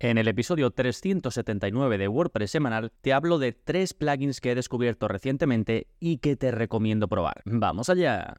En 0.00 0.16
el 0.16 0.28
episodio 0.28 0.70
379 0.70 1.98
de 1.98 2.06
WordPress 2.06 2.52
semanal 2.52 2.92
te 3.00 3.12
hablo 3.12 3.40
de 3.40 3.52
tres 3.52 3.94
plugins 3.94 4.40
que 4.40 4.52
he 4.52 4.54
descubierto 4.54 5.08
recientemente 5.08 5.88
y 5.98 6.18
que 6.18 6.36
te 6.36 6.52
recomiendo 6.52 7.08
probar. 7.08 7.42
¡Vamos 7.44 7.88
allá! 7.88 8.36